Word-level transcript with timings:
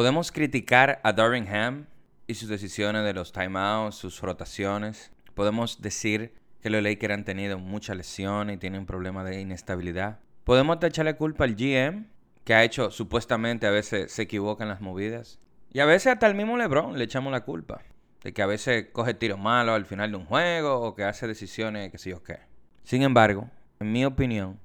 Podemos 0.00 0.32
criticar 0.32 0.98
a 1.02 1.12
Darvin 1.12 1.46
Ham 1.46 1.84
y 2.26 2.32
sus 2.32 2.48
decisiones 2.48 3.04
de 3.04 3.12
los 3.12 3.32
timeouts, 3.32 3.96
sus 3.96 4.22
rotaciones. 4.22 5.12
Podemos 5.34 5.82
decir 5.82 6.32
que 6.62 6.70
los 6.70 6.82
Lakers 6.82 7.12
han 7.12 7.24
tenido 7.26 7.58
muchas 7.58 7.98
lesiones 7.98 8.56
y 8.56 8.58
tienen 8.58 8.86
problemas 8.86 9.26
de 9.26 9.42
inestabilidad. 9.42 10.18
Podemos 10.44 10.82
echarle 10.82 11.16
culpa 11.16 11.44
al 11.44 11.54
GM, 11.54 12.06
que 12.44 12.54
ha 12.54 12.64
hecho 12.64 12.90
supuestamente 12.90 13.66
a 13.66 13.70
veces 13.70 14.10
se 14.10 14.22
equivoca 14.22 14.64
en 14.64 14.70
las 14.70 14.80
movidas. 14.80 15.38
Y 15.70 15.80
a 15.80 15.84
veces 15.84 16.14
hasta 16.14 16.28
el 16.28 16.34
mismo 16.34 16.56
LeBron 16.56 16.96
le 16.96 17.04
echamos 17.04 17.30
la 17.30 17.44
culpa. 17.44 17.82
De 18.22 18.32
que 18.32 18.40
a 18.40 18.46
veces 18.46 18.86
coge 18.92 19.12
tiros 19.12 19.38
malos 19.38 19.74
al 19.74 19.84
final 19.84 20.12
de 20.12 20.16
un 20.16 20.24
juego 20.24 20.80
o 20.80 20.94
que 20.94 21.04
hace 21.04 21.26
decisiones 21.26 21.92
que 21.92 21.98
sí 21.98 22.14
o 22.14 22.22
qué. 22.22 22.38
Sin 22.84 23.02
embargo, 23.02 23.50
en 23.80 23.92
mi 23.92 24.06
opinión, 24.06 24.60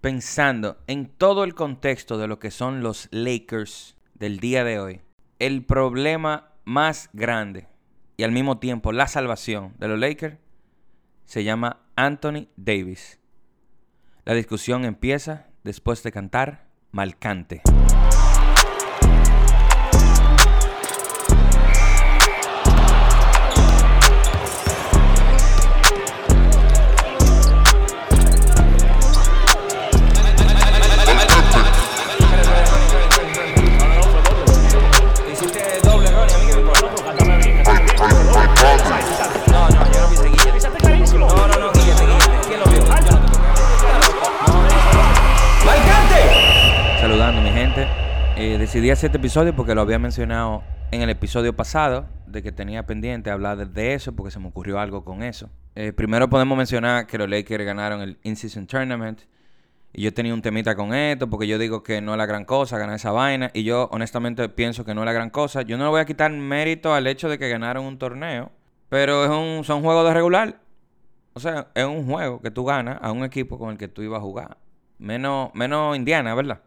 pensando 0.00 0.78
en 0.86 1.08
todo 1.08 1.44
el 1.44 1.54
contexto 1.54 2.16
de 2.16 2.26
lo 2.26 2.38
que 2.38 2.50
son 2.50 2.82
los 2.82 3.08
Lakers 3.10 3.96
del 4.22 4.38
día 4.38 4.62
de 4.62 4.78
hoy, 4.78 5.00
el 5.40 5.64
problema 5.64 6.52
más 6.64 7.10
grande 7.12 7.66
y 8.16 8.22
al 8.22 8.30
mismo 8.30 8.58
tiempo 8.58 8.92
la 8.92 9.08
salvación 9.08 9.74
de 9.78 9.88
los 9.88 9.98
Lakers 9.98 10.38
se 11.24 11.42
llama 11.42 11.80
Anthony 11.96 12.46
Davis. 12.54 13.18
La 14.24 14.34
discusión 14.34 14.84
empieza 14.84 15.48
después 15.64 16.04
de 16.04 16.12
cantar 16.12 16.68
Malcante. 16.92 17.62
Decidí 48.92 49.06
hacer 49.06 49.08
este 49.08 49.18
episodio 49.18 49.56
porque 49.56 49.74
lo 49.74 49.80
había 49.80 49.98
mencionado 49.98 50.62
en 50.90 51.00
el 51.00 51.08
episodio 51.08 51.56
pasado, 51.56 52.06
de 52.26 52.42
que 52.42 52.52
tenía 52.52 52.84
pendiente 52.84 53.30
hablar 53.30 53.66
de, 53.66 53.94
eso, 53.94 54.14
porque 54.14 54.30
se 54.30 54.38
me 54.38 54.48
ocurrió 54.48 54.78
algo 54.78 55.02
con 55.02 55.22
eso. 55.22 55.48
Eh, 55.74 55.94
primero 55.94 56.28
podemos 56.28 56.58
mencionar 56.58 57.06
que 57.06 57.16
los 57.16 57.26
Lakers 57.26 57.64
ganaron 57.64 58.02
el 58.02 58.18
In-Season 58.22 58.66
Tournament. 58.66 59.22
Y 59.94 60.02
yo 60.02 60.12
tenía 60.12 60.34
un 60.34 60.42
temita 60.42 60.74
con 60.74 60.92
esto, 60.92 61.30
porque 61.30 61.46
yo 61.46 61.56
digo 61.56 61.82
que 61.82 62.02
no 62.02 62.12
es 62.12 62.18
la 62.18 62.26
gran 62.26 62.44
cosa 62.44 62.76
ganar 62.76 62.96
esa 62.96 63.12
vaina. 63.12 63.50
Y 63.54 63.64
yo 63.64 63.88
honestamente 63.92 64.46
pienso 64.50 64.84
que 64.84 64.94
no 64.94 65.00
es 65.02 65.06
la 65.06 65.12
gran 65.14 65.30
cosa. 65.30 65.62
Yo 65.62 65.78
no 65.78 65.84
le 65.84 65.90
voy 65.90 66.00
a 66.00 66.04
quitar 66.04 66.30
mérito 66.30 66.92
al 66.92 67.06
hecho 67.06 67.30
de 67.30 67.38
que 67.38 67.48
ganaron 67.48 67.86
un 67.86 67.96
torneo. 67.98 68.50
Pero 68.90 69.24
es 69.24 69.30
un, 69.30 69.64
son 69.64 69.82
juegos 69.82 70.06
de 70.06 70.12
regular. 70.12 70.60
O 71.32 71.40
sea, 71.40 71.68
es 71.74 71.84
un 71.84 72.04
juego 72.04 72.42
que 72.42 72.50
tú 72.50 72.66
ganas 72.66 72.98
a 73.00 73.10
un 73.10 73.24
equipo 73.24 73.58
con 73.58 73.70
el 73.70 73.78
que 73.78 73.88
tú 73.88 74.02
ibas 74.02 74.18
a 74.18 74.22
jugar. 74.22 74.58
Menos, 74.98 75.50
menos 75.54 75.96
Indiana, 75.96 76.34
¿verdad? 76.34 76.60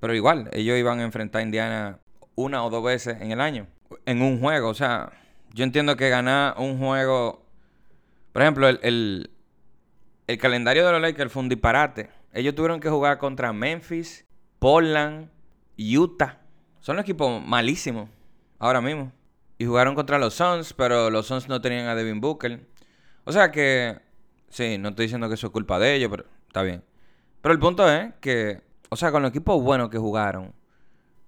Pero 0.00 0.14
igual, 0.14 0.50
ellos 0.52 0.78
iban 0.78 1.00
a 1.00 1.04
enfrentar 1.04 1.40
a 1.40 1.44
Indiana 1.44 1.98
una 2.34 2.64
o 2.64 2.70
dos 2.70 2.84
veces 2.84 3.20
en 3.20 3.32
el 3.32 3.40
año. 3.40 3.66
En 4.04 4.22
un 4.22 4.40
juego. 4.40 4.68
O 4.68 4.74
sea, 4.74 5.10
yo 5.52 5.64
entiendo 5.64 5.96
que 5.96 6.08
ganar 6.08 6.54
un 6.58 6.78
juego. 6.78 7.44
Por 8.32 8.42
ejemplo, 8.42 8.68
el, 8.68 9.30
el, 10.26 10.38
calendario 10.38 10.84
de 10.84 10.92
los 10.92 11.00
Lakers 11.00 11.32
fue 11.32 11.42
un 11.42 11.48
disparate. 11.48 12.10
Ellos 12.32 12.54
tuvieron 12.54 12.80
que 12.80 12.90
jugar 12.90 13.18
contra 13.18 13.52
Memphis, 13.52 14.26
Portland, 14.58 15.30
Utah. 15.78 16.38
Son 16.80 16.98
equipos 16.98 17.42
malísimos 17.42 18.10
ahora 18.58 18.80
mismo. 18.80 19.12
Y 19.58 19.64
jugaron 19.64 19.94
contra 19.94 20.18
los 20.18 20.34
Suns, 20.34 20.74
pero 20.74 21.08
los 21.08 21.26
Suns 21.26 21.48
no 21.48 21.62
tenían 21.62 21.86
a 21.86 21.94
Devin 21.94 22.20
Booker. 22.20 22.60
O 23.24 23.32
sea 23.32 23.50
que, 23.50 23.98
sí, 24.50 24.76
no 24.76 24.90
estoy 24.90 25.06
diciendo 25.06 25.28
que 25.28 25.34
eso 25.34 25.46
es 25.46 25.52
culpa 25.52 25.78
de 25.78 25.94
ellos, 25.94 26.10
pero 26.10 26.26
está 26.46 26.62
bien. 26.62 26.84
Pero 27.40 27.54
el 27.54 27.58
punto 27.58 27.90
es 27.90 28.12
que 28.20 28.65
o 28.88 28.96
sea, 28.96 29.12
con 29.12 29.22
los 29.22 29.30
equipos 29.30 29.62
buenos 29.62 29.90
que 29.90 29.98
jugaron, 29.98 30.52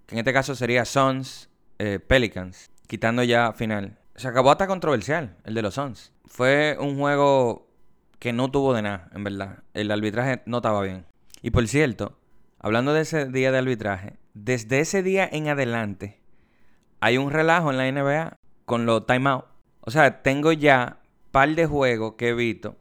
que 0.07 0.15
en 0.15 0.21
este 0.21 0.33
caso 0.33 0.55
sería 0.55 0.85
Suns, 0.85 1.49
eh, 1.79 1.99
Pelicans, 1.99 2.71
quitando 2.87 3.23
ya 3.23 3.53
final. 3.53 3.99
Se 4.17 4.29
acabó 4.29 4.51
hasta 4.51 4.67
controversial, 4.67 5.37
el 5.45 5.55
de 5.55 5.63
los 5.63 5.75
Suns. 5.75 6.13
Fue 6.27 6.77
un 6.81 6.99
juego 6.99 7.69
que 8.19 8.33
no 8.33 8.51
tuvo 8.51 8.75
de 8.75 8.83
nada, 8.83 9.09
en 9.15 9.25
verdad. 9.25 9.59
El 9.75 9.91
arbitraje 9.91 10.43
no 10.47 10.59
estaba 10.59 10.83
bien. 10.83 11.07
Y 11.43 11.51
por 11.51 11.67
cierto, 11.69 12.19
hablando 12.59 12.93
de 12.93 13.03
ese 13.03 13.27
día 13.27 13.53
de 13.53 13.59
arbitraje, 13.59 14.17
desde 14.35 14.81
ese 14.81 15.03
día 15.03 15.29
en 15.31 15.49
adelante 15.49 16.21
hay 17.01 17.17
un 17.17 17.31
relajo 17.31 17.71
en 17.71 17.77
la 17.77 17.91
NBA 17.91 18.39
con 18.65 18.87
los 18.87 19.07
timeouts. 19.07 19.47
O 19.83 19.91
sea, 19.91 20.23
tengo 20.23 20.53
ya 20.53 21.01
par 21.31 21.55
de 21.55 21.67
juegos 21.67 22.15
que 22.15 22.29
he 22.29 22.35
visto 22.35 22.77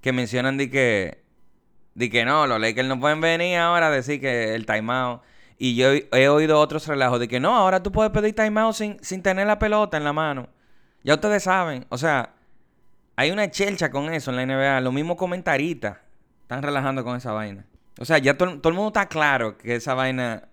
que 0.00 0.12
mencionan 0.12 0.56
de 0.56 0.70
que 0.70 1.24
de 1.98 2.10
que 2.10 2.24
no, 2.24 2.46
los 2.46 2.60
Lakers 2.60 2.86
no 2.86 3.00
pueden 3.00 3.20
venir 3.20 3.58
ahora 3.58 3.88
a 3.88 3.90
decir 3.90 4.20
que 4.20 4.54
el 4.54 4.66
timeout. 4.66 5.20
Y 5.58 5.74
yo 5.74 5.88
he 5.90 6.28
oído 6.28 6.60
otros 6.60 6.86
relajos 6.86 7.18
de 7.18 7.26
que 7.26 7.40
no, 7.40 7.56
ahora 7.56 7.82
tú 7.82 7.90
puedes 7.90 8.12
pedir 8.12 8.36
timeout 8.36 8.72
sin, 8.72 9.02
sin 9.02 9.20
tener 9.20 9.48
la 9.48 9.58
pelota 9.58 9.96
en 9.96 10.04
la 10.04 10.12
mano. 10.12 10.48
Ya 11.02 11.14
ustedes 11.14 11.42
saben. 11.42 11.86
O 11.88 11.98
sea, 11.98 12.34
hay 13.16 13.32
una 13.32 13.50
chelcha 13.50 13.90
con 13.90 14.14
eso 14.14 14.30
en 14.30 14.36
la 14.36 14.46
NBA. 14.46 14.80
Los 14.80 14.92
mismos 14.92 15.16
comentaristas 15.16 15.98
están 16.42 16.62
relajando 16.62 17.02
con 17.02 17.16
esa 17.16 17.32
vaina. 17.32 17.66
O 17.98 18.04
sea, 18.04 18.18
ya 18.18 18.38
todo, 18.38 18.60
todo 18.60 18.68
el 18.68 18.76
mundo 18.76 18.90
está 18.90 19.08
claro 19.08 19.58
que 19.58 19.74
esa 19.74 19.94
vaina 19.94 20.46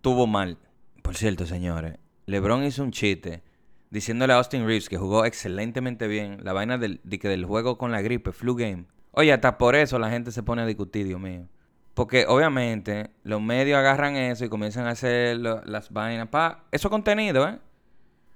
tuvo 0.00 0.26
mal. 0.26 0.56
Por 1.02 1.14
cierto, 1.14 1.44
señores, 1.44 1.98
LeBron 2.24 2.64
hizo 2.64 2.82
un 2.82 2.90
chiste 2.90 3.42
diciéndole 3.90 4.32
a 4.32 4.36
Austin 4.36 4.66
Reeves 4.66 4.88
que 4.88 4.96
jugó 4.96 5.26
excelentemente 5.26 6.08
bien 6.08 6.38
la 6.42 6.54
vaina 6.54 6.78
del, 6.78 7.00
de 7.04 7.18
que 7.18 7.28
del 7.28 7.44
juego 7.44 7.76
con 7.76 7.92
la 7.92 8.00
gripe, 8.00 8.32
flu 8.32 8.56
game. 8.56 8.86
Oye, 9.18 9.32
hasta 9.32 9.56
por 9.56 9.74
eso 9.74 9.98
la 9.98 10.10
gente 10.10 10.30
se 10.30 10.42
pone 10.42 10.60
a 10.60 10.66
discutir, 10.66 11.06
Dios 11.06 11.18
mío. 11.18 11.48
Porque 11.94 12.26
obviamente 12.28 13.08
los 13.22 13.40
medios 13.40 13.78
agarran 13.78 14.14
eso 14.14 14.44
y 14.44 14.50
comienzan 14.50 14.86
a 14.86 14.90
hacer 14.90 15.38
las 15.38 15.90
vainas. 15.90 16.28
Pa, 16.28 16.64
eso 16.70 16.90
contenido, 16.90 17.48
¿eh? 17.48 17.58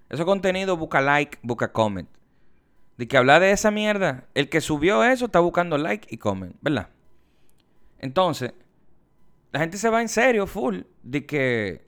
Eso 0.08 0.24
contenido 0.24 0.78
busca 0.78 1.02
like, 1.02 1.38
busca 1.42 1.70
comment. 1.70 2.08
De 2.96 3.06
que 3.06 3.18
hablar 3.18 3.42
de 3.42 3.50
esa 3.50 3.70
mierda, 3.70 4.24
el 4.32 4.48
que 4.48 4.62
subió 4.62 5.04
eso 5.04 5.26
está 5.26 5.40
buscando 5.40 5.76
like 5.76 6.08
y 6.10 6.16
comment, 6.16 6.56
¿verdad? 6.62 6.88
Entonces, 7.98 8.54
la 9.52 9.60
gente 9.60 9.76
se 9.76 9.90
va 9.90 10.00
en 10.00 10.08
serio, 10.08 10.46
full, 10.46 10.80
de 11.02 11.26
que 11.26 11.86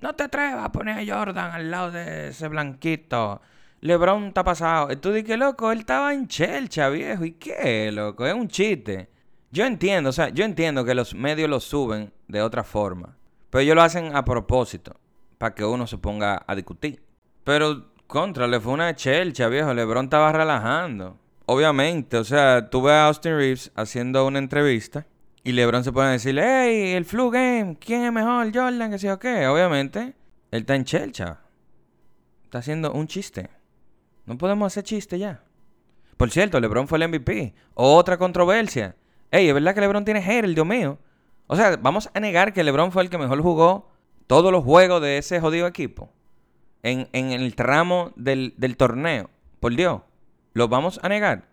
no 0.00 0.14
te 0.14 0.22
atrevas 0.22 0.64
a 0.64 0.70
poner 0.70 0.96
a 0.96 1.16
Jordan 1.16 1.50
al 1.50 1.72
lado 1.72 1.90
de 1.90 2.28
ese 2.28 2.46
blanquito. 2.46 3.40
LeBron 3.80 4.28
está 4.28 4.42
pasado. 4.42 4.88
Tú 4.98 5.12
dices, 5.12 5.38
loco, 5.38 5.70
él 5.70 5.80
estaba 5.80 6.12
en 6.12 6.26
Chelcha, 6.26 6.88
viejo. 6.88 7.24
¿Y 7.24 7.32
qué, 7.32 7.92
loco? 7.92 8.26
Es 8.26 8.34
un 8.34 8.48
chiste. 8.48 9.08
Yo 9.50 9.64
entiendo, 9.64 10.10
o 10.10 10.12
sea, 10.12 10.28
yo 10.30 10.44
entiendo 10.44 10.84
que 10.84 10.94
los 10.94 11.14
medios 11.14 11.48
lo 11.48 11.60
suben 11.60 12.12
de 12.26 12.42
otra 12.42 12.64
forma. 12.64 13.16
Pero 13.50 13.62
ellos 13.62 13.76
lo 13.76 13.82
hacen 13.82 14.14
a 14.14 14.24
propósito. 14.24 14.96
Para 15.38 15.54
que 15.54 15.64
uno 15.64 15.86
se 15.86 15.98
ponga 15.98 16.42
a 16.46 16.54
discutir. 16.56 17.02
Pero 17.44 17.92
contra, 18.06 18.48
le 18.48 18.60
fue 18.60 18.72
una 18.72 18.94
chelcha, 18.94 19.48
viejo. 19.48 19.72
LeBron 19.72 20.06
estaba 20.06 20.32
relajando. 20.32 21.18
Obviamente, 21.46 22.18
o 22.18 22.24
sea, 22.24 22.68
tú 22.68 22.82
ves 22.82 22.92
a 22.92 23.06
Austin 23.06 23.36
Reeves 23.36 23.72
haciendo 23.74 24.26
una 24.26 24.38
entrevista. 24.38 25.06
Y 25.44 25.52
LeBron 25.52 25.84
se 25.84 25.92
pone 25.92 26.08
a 26.08 26.12
decirle, 26.12 26.42
hey, 26.44 26.92
el 26.92 27.04
flu 27.04 27.30
game, 27.30 27.76
¿quién 27.80 28.02
es 28.02 28.12
mejor, 28.12 28.52
Jordan? 28.52 28.98
Que 28.98 29.10
o 29.10 29.18
qué. 29.18 29.46
Obviamente, 29.46 30.14
él 30.50 30.60
está 30.60 30.74
en 30.74 30.84
chelcha. 30.84 31.38
Está 32.44 32.58
haciendo 32.58 32.92
un 32.92 33.06
chiste. 33.06 33.48
No 34.28 34.36
podemos 34.36 34.66
hacer 34.66 34.84
chiste 34.84 35.18
ya. 35.18 35.42
Por 36.18 36.30
cierto, 36.30 36.60
LeBron 36.60 36.86
fue 36.86 36.98
el 36.98 37.08
MVP. 37.08 37.54
Otra 37.72 38.18
controversia. 38.18 38.94
Ey, 39.30 39.48
es 39.48 39.54
verdad 39.54 39.74
que 39.74 39.80
LeBron 39.80 40.04
tiene 40.04 40.20
hair, 40.20 40.46
Dios 40.54 40.66
mío. 40.66 40.98
O 41.46 41.56
sea, 41.56 41.78
vamos 41.78 42.10
a 42.12 42.20
negar 42.20 42.52
que 42.52 42.62
LeBron 42.62 42.92
fue 42.92 43.02
el 43.02 43.08
que 43.08 43.16
mejor 43.16 43.40
jugó 43.40 43.88
todos 44.26 44.52
los 44.52 44.64
juegos 44.64 45.00
de 45.00 45.16
ese 45.16 45.40
jodido 45.40 45.66
equipo. 45.66 46.12
En, 46.82 47.08
el 47.14 47.54
tramo 47.54 48.12
del, 48.16 48.52
del 48.58 48.76
torneo. 48.76 49.30
Por 49.60 49.74
Dios. 49.74 50.02
¿Lo 50.52 50.68
vamos 50.68 51.00
a 51.02 51.08
negar? 51.08 51.48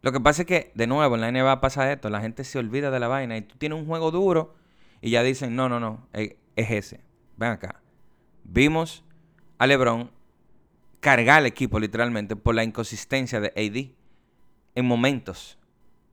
Lo 0.00 0.12
que 0.12 0.20
pasa 0.20 0.42
es 0.42 0.46
que, 0.46 0.70
de 0.76 0.86
nuevo, 0.86 1.16
en 1.16 1.22
la 1.22 1.32
NBA 1.32 1.60
pasa 1.60 1.90
esto. 1.90 2.08
La 2.08 2.20
gente 2.20 2.44
se 2.44 2.60
olvida 2.60 2.92
de 2.92 3.00
la 3.00 3.08
vaina. 3.08 3.36
Y 3.36 3.42
tú 3.42 3.56
tienes 3.58 3.80
un 3.80 3.86
juego 3.86 4.12
duro 4.12 4.54
y 5.02 5.10
ya 5.10 5.24
dicen, 5.24 5.56
no, 5.56 5.68
no, 5.68 5.80
no, 5.80 6.06
es 6.12 6.36
ese. 6.54 7.00
Ven 7.36 7.50
acá. 7.50 7.80
Vimos 8.44 9.02
a 9.58 9.66
LeBron 9.66 10.12
cargar 11.04 11.40
al 11.40 11.46
equipo 11.46 11.78
literalmente 11.78 12.34
por 12.34 12.54
la 12.54 12.64
inconsistencia 12.64 13.38
de 13.38 13.48
AD 13.48 13.94
en 14.74 14.86
momentos. 14.86 15.58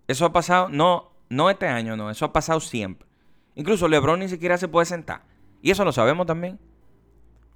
Eso 0.05 0.25
ha 0.25 0.33
pasado, 0.33 0.67
no, 0.67 1.13
no 1.29 1.49
este 1.49 1.65
año, 1.65 1.95
no, 1.95 2.09
eso 2.09 2.25
ha 2.25 2.33
pasado 2.33 2.59
siempre. 2.59 3.07
Incluso 3.55 3.87
LeBron 3.87 4.19
ni 4.19 4.27
siquiera 4.27 4.57
se 4.57 4.67
puede 4.67 4.85
sentar. 4.85 5.23
Y 5.61 5.71
eso 5.71 5.85
lo 5.85 5.93
sabemos 5.93 6.27
también. 6.27 6.59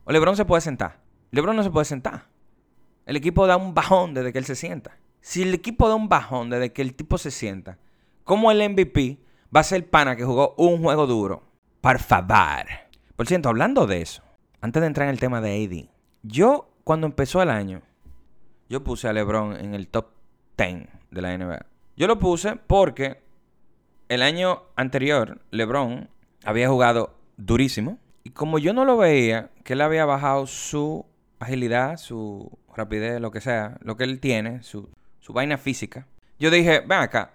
O 0.06 0.14
LeBron 0.14 0.38
se 0.38 0.46
puede 0.46 0.62
sentar. 0.62 1.02
LeBron 1.32 1.58
no 1.58 1.64
se 1.64 1.72
puede 1.72 1.84
sentar. 1.84 2.30
El 3.06 3.18
equipo 3.18 3.48
da 3.48 3.58
un 3.58 3.74
bajón 3.74 4.14
desde 4.14 4.32
que 4.32 4.40
él 4.40 4.46
se 4.46 4.56
sienta. 4.56 4.98
Si 5.20 5.42
el 5.42 5.54
equipo 5.54 5.90
da 5.90 5.96
un 5.96 6.08
bajón 6.08 6.50
desde 6.50 6.72
que 6.72 6.84
el 6.84 6.96
tipo 6.96 7.18
se 7.18 7.32
sienta, 7.32 7.80
¿cómo 8.24 8.50
el 8.50 8.70
MVP 8.70 9.20
va 9.54 9.60
a 9.60 9.64
ser 9.64 9.90
pana 9.90 10.16
que 10.16 10.24
jugó 10.24 10.56
un 10.58 10.82
juego 10.82 11.06
duro? 11.06 11.44
Por 11.82 12.00
favor. 12.00 12.66
Por 13.18 13.28
cierto, 13.28 13.50
hablando 13.50 13.88
de 13.88 14.02
eso, 14.02 14.24
antes 14.62 14.80
de 14.80 14.88
entrar 14.88 15.10
en 15.10 15.14
el 15.14 15.20
tema 15.20 15.42
de 15.42 15.66
AD, 15.66 15.90
yo 16.24 16.75
cuando 16.86 17.08
empezó 17.08 17.42
el 17.42 17.50
año, 17.50 17.82
yo 18.70 18.84
puse 18.84 19.08
a 19.08 19.14
LeBron 19.14 19.58
en 19.60 19.74
el 19.74 19.88
top 19.88 20.06
10 20.56 20.88
de 21.10 21.22
la 21.22 21.36
NBA. 21.36 21.66
Yo 21.98 22.06
lo 22.06 22.20
puse 22.20 22.58
porque 22.58 23.24
el 24.08 24.22
año 24.22 24.62
anterior 24.76 25.42
LeBron 25.50 26.12
había 26.44 26.70
jugado 26.70 27.18
durísimo. 27.38 27.98
Y 28.24 28.30
como 28.30 28.60
yo 28.60 28.72
no 28.72 28.86
lo 28.86 28.98
veía, 28.98 29.50
que 29.64 29.74
él 29.74 29.82
había 29.82 30.06
bajado 30.06 30.46
su 30.46 31.08
agilidad, 31.40 31.98
su 31.98 32.56
rapidez, 32.76 33.20
lo 33.20 33.32
que 33.32 33.42
sea, 33.42 33.78
lo 33.82 33.98
que 33.98 34.04
él 34.04 34.20
tiene, 34.20 34.62
su, 34.62 34.88
su 35.22 35.34
vaina 35.34 35.58
física, 35.58 36.06
yo 36.38 36.52
dije, 36.52 36.82
ven 36.82 37.00
acá, 37.00 37.34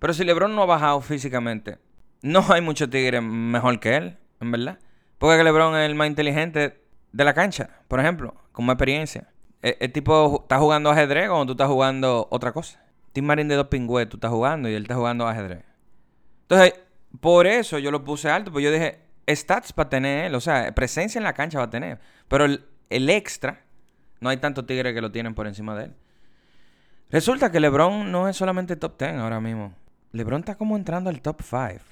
pero 0.00 0.12
si 0.12 0.22
LeBron 0.22 0.54
no 0.54 0.64
ha 0.64 0.66
bajado 0.66 1.00
físicamente, 1.00 1.78
no 2.20 2.44
hay 2.50 2.60
mucho 2.60 2.90
tigre 2.90 3.22
mejor 3.22 3.80
que 3.80 3.96
él, 3.96 4.18
en 4.38 4.52
verdad. 4.52 4.78
Porque 5.16 5.42
LeBron 5.42 5.76
es 5.76 5.88
el 5.88 5.94
más 5.94 6.08
inteligente 6.08 6.82
de 7.10 7.24
la 7.24 7.32
cancha, 7.32 7.70
por 7.88 7.98
ejemplo, 7.98 8.34
con 8.52 8.66
experiencia. 8.66 9.28
E, 9.62 9.76
el, 9.80 9.92
tipo 9.92 10.42
está 10.42 10.58
jugando 10.58 10.90
ajedrez 10.90 11.28
como 11.28 11.46
tú 11.46 11.52
estás 11.52 11.68
jugando 11.68 12.28
otra 12.30 12.52
cosa. 12.52 12.82
Tim 13.12 13.24
Marín 13.24 13.48
de 13.48 13.56
dos 13.56 13.66
pingües 13.66 14.08
tú 14.08 14.16
estás 14.16 14.30
jugando 14.30 14.68
y 14.68 14.74
él 14.74 14.82
está 14.82 14.94
jugando 14.94 15.26
ajedrez. 15.26 15.64
Entonces, 16.42 16.74
por 17.20 17.46
eso 17.46 17.78
yo 17.78 17.90
lo 17.90 18.04
puse 18.04 18.30
alto, 18.30 18.52
pues 18.52 18.64
yo 18.64 18.70
dije, 18.70 19.00
stats 19.28 19.72
para 19.72 19.88
tener 19.88 20.26
él, 20.26 20.34
o 20.34 20.40
sea, 20.40 20.72
presencia 20.74 21.18
en 21.18 21.24
la 21.24 21.32
cancha 21.32 21.58
va 21.58 21.64
a 21.64 21.70
tener. 21.70 21.98
Pero 22.28 22.44
el, 22.44 22.64
el 22.90 23.10
extra, 23.10 23.62
no 24.20 24.28
hay 24.28 24.36
tantos 24.38 24.66
tigres 24.66 24.94
que 24.94 25.00
lo 25.00 25.12
tienen 25.12 25.34
por 25.34 25.46
encima 25.46 25.76
de 25.76 25.84
él. 25.84 25.94
Resulta 27.10 27.52
que 27.52 27.60
LeBron 27.60 28.10
no 28.10 28.28
es 28.28 28.36
solamente 28.36 28.76
top 28.76 28.98
10 28.98 29.16
ahora 29.16 29.40
mismo. 29.40 29.74
LeBron 30.12 30.40
está 30.40 30.54
como 30.54 30.76
entrando 30.76 31.10
al 31.10 31.20
top 31.20 31.42
5. 31.42 31.84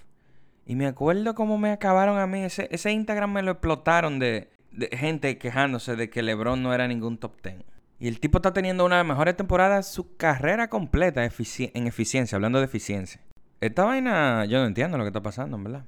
Y 0.64 0.76
me 0.76 0.86
acuerdo 0.86 1.34
cómo 1.34 1.58
me 1.58 1.72
acabaron 1.72 2.18
a 2.18 2.26
mí. 2.26 2.44
Ese, 2.44 2.68
ese 2.70 2.90
Instagram 2.92 3.32
me 3.32 3.42
lo 3.42 3.50
explotaron 3.50 4.18
de, 4.18 4.50
de 4.72 4.88
gente 4.96 5.38
quejándose 5.38 5.96
de 5.96 6.10
que 6.10 6.22
LeBron 6.22 6.62
no 6.62 6.72
era 6.74 6.88
ningún 6.88 7.18
top 7.18 7.40
10. 7.42 7.56
Y 7.98 8.08
el 8.08 8.18
tipo 8.20 8.38
está 8.38 8.52
teniendo 8.52 8.84
una 8.84 8.96
de 8.96 9.02
las 9.02 9.08
mejores 9.08 9.36
temporadas 9.36 9.86
su 9.86 10.16
carrera 10.16 10.68
completa 10.68 11.22
en 11.22 11.86
eficiencia, 11.86 12.36
hablando 12.36 12.58
de 12.58 12.64
eficiencia. 12.64 13.20
Esta 13.60 13.84
vaina, 13.84 14.46
yo 14.46 14.58
no 14.58 14.66
entiendo 14.66 14.96
lo 14.96 15.04
que 15.04 15.08
está 15.08 15.22
pasando, 15.22 15.56
en 15.56 15.64
verdad. 15.64 15.84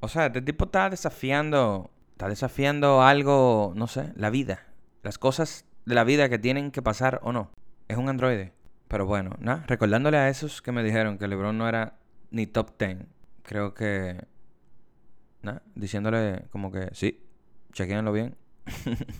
O 0.00 0.08
sea, 0.08 0.26
este 0.26 0.40
tipo 0.40 0.66
está 0.66 0.88
desafiando, 0.88 1.90
está 2.12 2.28
desafiando 2.28 3.02
algo, 3.02 3.72
no 3.74 3.88
sé, 3.88 4.12
la 4.14 4.30
vida. 4.30 4.66
Las 5.02 5.18
cosas 5.18 5.64
de 5.84 5.96
la 5.96 6.04
vida 6.04 6.28
que 6.28 6.38
tienen 6.38 6.70
que 6.70 6.80
pasar 6.80 7.18
o 7.22 7.32
no. 7.32 7.50
Es 7.88 7.96
un 7.96 8.08
androide. 8.08 8.52
Pero 8.86 9.06
bueno, 9.06 9.30
nada, 9.40 9.64
recordándole 9.66 10.18
a 10.18 10.28
esos 10.28 10.62
que 10.62 10.70
me 10.70 10.84
dijeron 10.84 11.18
que 11.18 11.26
LeBron 11.26 11.56
no 11.56 11.68
era 11.68 11.98
ni 12.30 12.46
top 12.46 12.78
10, 12.78 12.98
creo 13.42 13.74
que, 13.74 14.22
nada, 15.42 15.62
diciéndole 15.74 16.44
como 16.50 16.70
que 16.70 16.88
sí, 16.92 17.22
chequéenlo 17.72 18.12
bien. 18.12 18.36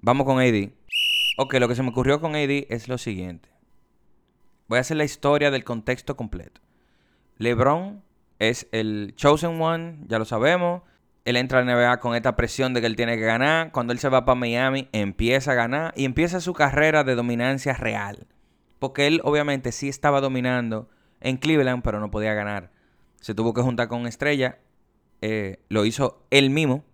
Vamos 0.00 0.26
con 0.26 0.38
AD. 0.38 0.70
Ok, 1.36 1.54
lo 1.54 1.68
que 1.68 1.74
se 1.74 1.82
me 1.82 1.88
ocurrió 1.88 2.20
con 2.20 2.36
AD 2.36 2.66
es 2.68 2.88
lo 2.88 2.98
siguiente. 2.98 3.48
Voy 4.68 4.78
a 4.78 4.80
hacer 4.80 4.96
la 4.96 5.04
historia 5.04 5.50
del 5.50 5.64
contexto 5.64 6.16
completo. 6.16 6.60
LeBron 7.38 8.02
es 8.38 8.68
el 8.72 9.14
chosen 9.16 9.60
one, 9.60 9.98
ya 10.06 10.18
lo 10.18 10.24
sabemos. 10.24 10.82
Él 11.24 11.36
entra 11.36 11.58
a 11.58 11.64
la 11.64 11.74
NBA 11.74 12.00
con 12.00 12.14
esta 12.14 12.36
presión 12.36 12.74
de 12.74 12.80
que 12.80 12.86
él 12.86 12.96
tiene 12.96 13.16
que 13.16 13.24
ganar. 13.24 13.72
Cuando 13.72 13.92
él 13.92 13.98
se 13.98 14.08
va 14.08 14.24
para 14.24 14.38
Miami, 14.38 14.88
empieza 14.92 15.52
a 15.52 15.54
ganar 15.54 15.94
y 15.96 16.04
empieza 16.04 16.40
su 16.40 16.52
carrera 16.52 17.02
de 17.02 17.14
dominancia 17.14 17.72
real. 17.72 18.26
Porque 18.78 19.06
él 19.06 19.20
obviamente 19.24 19.72
sí 19.72 19.88
estaba 19.88 20.20
dominando 20.20 20.88
en 21.20 21.38
Cleveland, 21.38 21.82
pero 21.82 22.00
no 22.00 22.10
podía 22.10 22.34
ganar. 22.34 22.70
Se 23.20 23.34
tuvo 23.34 23.54
que 23.54 23.62
juntar 23.62 23.88
con 23.88 24.06
Estrella. 24.06 24.58
Eh, 25.22 25.60
lo 25.70 25.86
hizo 25.86 26.26
él 26.30 26.50
mismo. 26.50 26.84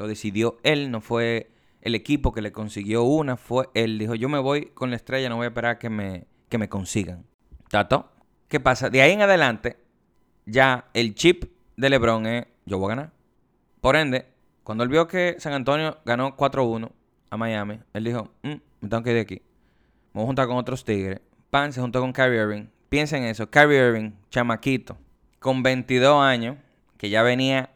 Lo 0.00 0.08
decidió 0.08 0.58
él, 0.62 0.90
no 0.90 1.02
fue 1.02 1.50
el 1.82 1.94
equipo 1.94 2.32
que 2.32 2.40
le 2.40 2.52
consiguió 2.52 3.02
una 3.02 3.36
fue 3.36 3.68
él. 3.74 3.98
Dijo, 3.98 4.14
yo 4.14 4.30
me 4.30 4.38
voy 4.38 4.70
con 4.72 4.88
la 4.88 4.96
estrella, 4.96 5.28
no 5.28 5.36
voy 5.36 5.44
a 5.44 5.48
esperar 5.48 5.78
que 5.78 5.90
me, 5.90 6.26
que 6.48 6.56
me 6.56 6.70
consigan. 6.70 7.26
¿Tato? 7.68 8.10
¿Qué 8.48 8.60
pasa? 8.60 8.88
De 8.88 9.02
ahí 9.02 9.12
en 9.12 9.20
adelante, 9.20 9.76
ya 10.46 10.86
el 10.94 11.14
chip 11.14 11.52
de 11.76 11.90
LeBron 11.90 12.24
es, 12.24 12.46
yo 12.64 12.78
voy 12.78 12.86
a 12.86 12.96
ganar. 12.96 13.12
Por 13.82 13.94
ende, 13.94 14.26
cuando 14.62 14.84
él 14.84 14.88
vio 14.88 15.06
que 15.06 15.36
San 15.38 15.52
Antonio 15.52 15.98
ganó 16.06 16.34
4-1 16.34 16.90
a 17.28 17.36
Miami, 17.36 17.80
él 17.92 18.04
dijo, 18.04 18.30
mm, 18.42 18.54
me 18.80 18.88
tengo 18.88 19.02
que 19.02 19.10
ir 19.10 19.16
de 19.16 19.20
aquí. 19.20 19.42
Me 20.14 20.20
voy 20.20 20.22
a 20.22 20.26
juntar 20.28 20.46
con 20.46 20.56
otros 20.56 20.82
tigres. 20.82 21.20
Pan 21.50 21.74
se 21.74 21.82
juntó 21.82 22.00
con 22.00 22.14
Kyrie 22.14 22.40
Irving. 22.40 22.68
Piensen 22.88 23.24
en 23.24 23.28
eso. 23.28 23.50
Kyrie 23.50 23.86
Irving, 23.86 24.12
chamaquito, 24.30 24.96
con 25.40 25.62
22 25.62 26.22
años, 26.22 26.56
que 26.96 27.10
ya 27.10 27.22
venía 27.22 27.68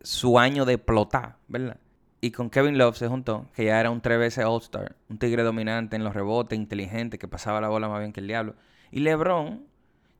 su 0.00 0.38
año 0.38 0.64
de 0.64 0.78
plotar, 0.78 1.36
¿verdad? 1.48 1.78
Y 2.20 2.32
con 2.32 2.50
Kevin 2.50 2.78
Love 2.78 2.96
se 2.96 3.08
juntó, 3.08 3.46
que 3.54 3.66
ya 3.66 3.78
era 3.78 3.90
un 3.90 4.00
tres 4.00 4.18
veces 4.18 4.44
All-Star, 4.44 4.96
un 5.08 5.18
tigre 5.18 5.44
dominante 5.44 5.96
en 5.96 6.02
los 6.02 6.14
rebotes, 6.14 6.58
inteligente, 6.58 7.18
que 7.18 7.28
pasaba 7.28 7.60
la 7.60 7.68
bola 7.68 7.88
más 7.88 8.00
bien 8.00 8.12
que 8.12 8.20
el 8.20 8.26
diablo. 8.26 8.54
Y 8.90 9.00
LeBron 9.00 9.64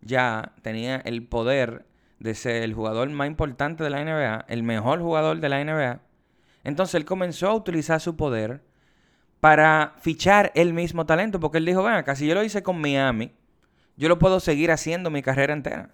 ya 0.01 0.53
tenía 0.63 0.97
el 0.97 1.27
poder 1.27 1.87
de 2.21 2.35
ser 2.35 2.63
el 2.63 2.75
jugador 2.75 3.09
más 3.11 3.27
importante 3.27 3.83
de 3.83 3.91
la 3.91 4.05
NBA, 4.05 4.45
el 4.49 4.63
mejor 4.63 5.01
jugador 5.01 5.41
de 5.41 5.49
la 5.49 5.65
NBA. 5.65 6.01
Entonces 6.63 6.95
él 6.95 7.05
comenzó 7.05 7.49
a 7.49 7.55
utilizar 7.55 8.01
su 8.01 8.17
poder 8.17 8.63
para 9.41 9.95
fichar 10.01 10.53
el 10.55 10.75
mismo 10.75 11.05
talento, 11.05 11.41
porque 11.41 11.59
él 11.59 11.65
dijo, 11.65 11.83
ven 11.83 11.95
acá, 11.95 12.15
si 12.15 12.27
yo 12.27 12.35
lo 12.35 12.45
hice 12.45 12.63
con 12.63 12.81
Miami, 12.81 13.33
yo 13.97 14.09
lo 14.09 14.19
puedo 14.21 14.39
seguir 14.39 14.71
haciendo 14.71 15.11
mi 15.11 15.23
carrera 15.23 15.53
entera. 15.53 15.91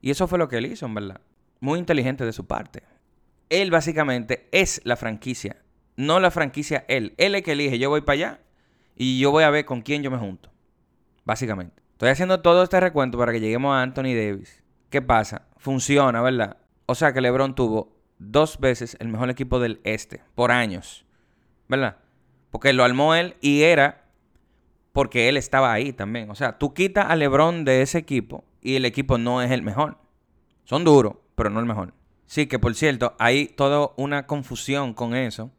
Y 0.00 0.10
eso 0.10 0.26
fue 0.26 0.38
lo 0.38 0.48
que 0.48 0.58
él 0.58 0.66
hizo, 0.66 0.86
en 0.86 0.94
verdad. 0.94 1.20
Muy 1.60 1.78
inteligente 1.78 2.24
de 2.24 2.32
su 2.32 2.46
parte 2.46 2.82
él 3.50 3.70
básicamente 3.70 4.48
es 4.52 4.80
la 4.84 4.96
franquicia, 4.96 5.56
no 5.96 6.20
la 6.20 6.30
franquicia 6.30 6.84
él. 6.88 7.14
Él 7.18 7.34
es 7.34 7.42
que 7.42 7.52
elige, 7.52 7.78
yo 7.78 7.90
voy 7.90 8.00
para 8.00 8.14
allá 8.14 8.40
y 8.96 9.18
yo 9.18 9.30
voy 9.30 9.44
a 9.44 9.50
ver 9.50 9.64
con 9.64 9.82
quién 9.82 10.02
yo 10.02 10.10
me 10.10 10.18
junto. 10.18 10.50
Básicamente. 11.24 11.82
Estoy 11.92 12.08
haciendo 12.08 12.40
todo 12.40 12.62
este 12.62 12.80
recuento 12.80 13.18
para 13.18 13.32
que 13.32 13.40
lleguemos 13.40 13.74
a 13.74 13.82
Anthony 13.82 14.14
Davis. 14.14 14.62
¿Qué 14.90 15.00
pasa? 15.00 15.46
Funciona, 15.56 16.20
¿verdad? 16.20 16.58
O 16.86 16.94
sea 16.94 17.12
que 17.12 17.20
LeBron 17.20 17.54
tuvo 17.54 17.96
dos 18.18 18.58
veces 18.58 18.96
el 19.00 19.08
mejor 19.08 19.30
equipo 19.30 19.58
del 19.58 19.80
este, 19.84 20.20
por 20.34 20.50
años. 20.50 21.06
¿Verdad? 21.68 21.98
Porque 22.50 22.72
lo 22.72 22.84
armó 22.84 23.14
él 23.14 23.36
y 23.40 23.62
era 23.62 24.04
porque 24.92 25.28
él 25.28 25.36
estaba 25.36 25.72
ahí 25.72 25.92
también. 25.92 26.30
O 26.30 26.34
sea, 26.34 26.58
tú 26.58 26.74
quitas 26.74 27.06
a 27.08 27.16
LeBron 27.16 27.64
de 27.64 27.82
ese 27.82 27.98
equipo 27.98 28.44
y 28.60 28.76
el 28.76 28.84
equipo 28.84 29.18
no 29.18 29.42
es 29.42 29.50
el 29.50 29.62
mejor. 29.62 29.98
Son 30.64 30.84
duros, 30.84 31.16
pero 31.34 31.50
no 31.50 31.60
el 31.60 31.66
mejor. 31.66 31.94
Sí, 32.26 32.46
que 32.46 32.58
por 32.58 32.74
cierto, 32.74 33.14
hay 33.18 33.46
toda 33.46 33.90
una 33.96 34.26
confusión 34.26 34.94
con 34.94 35.14
eso. 35.14 35.50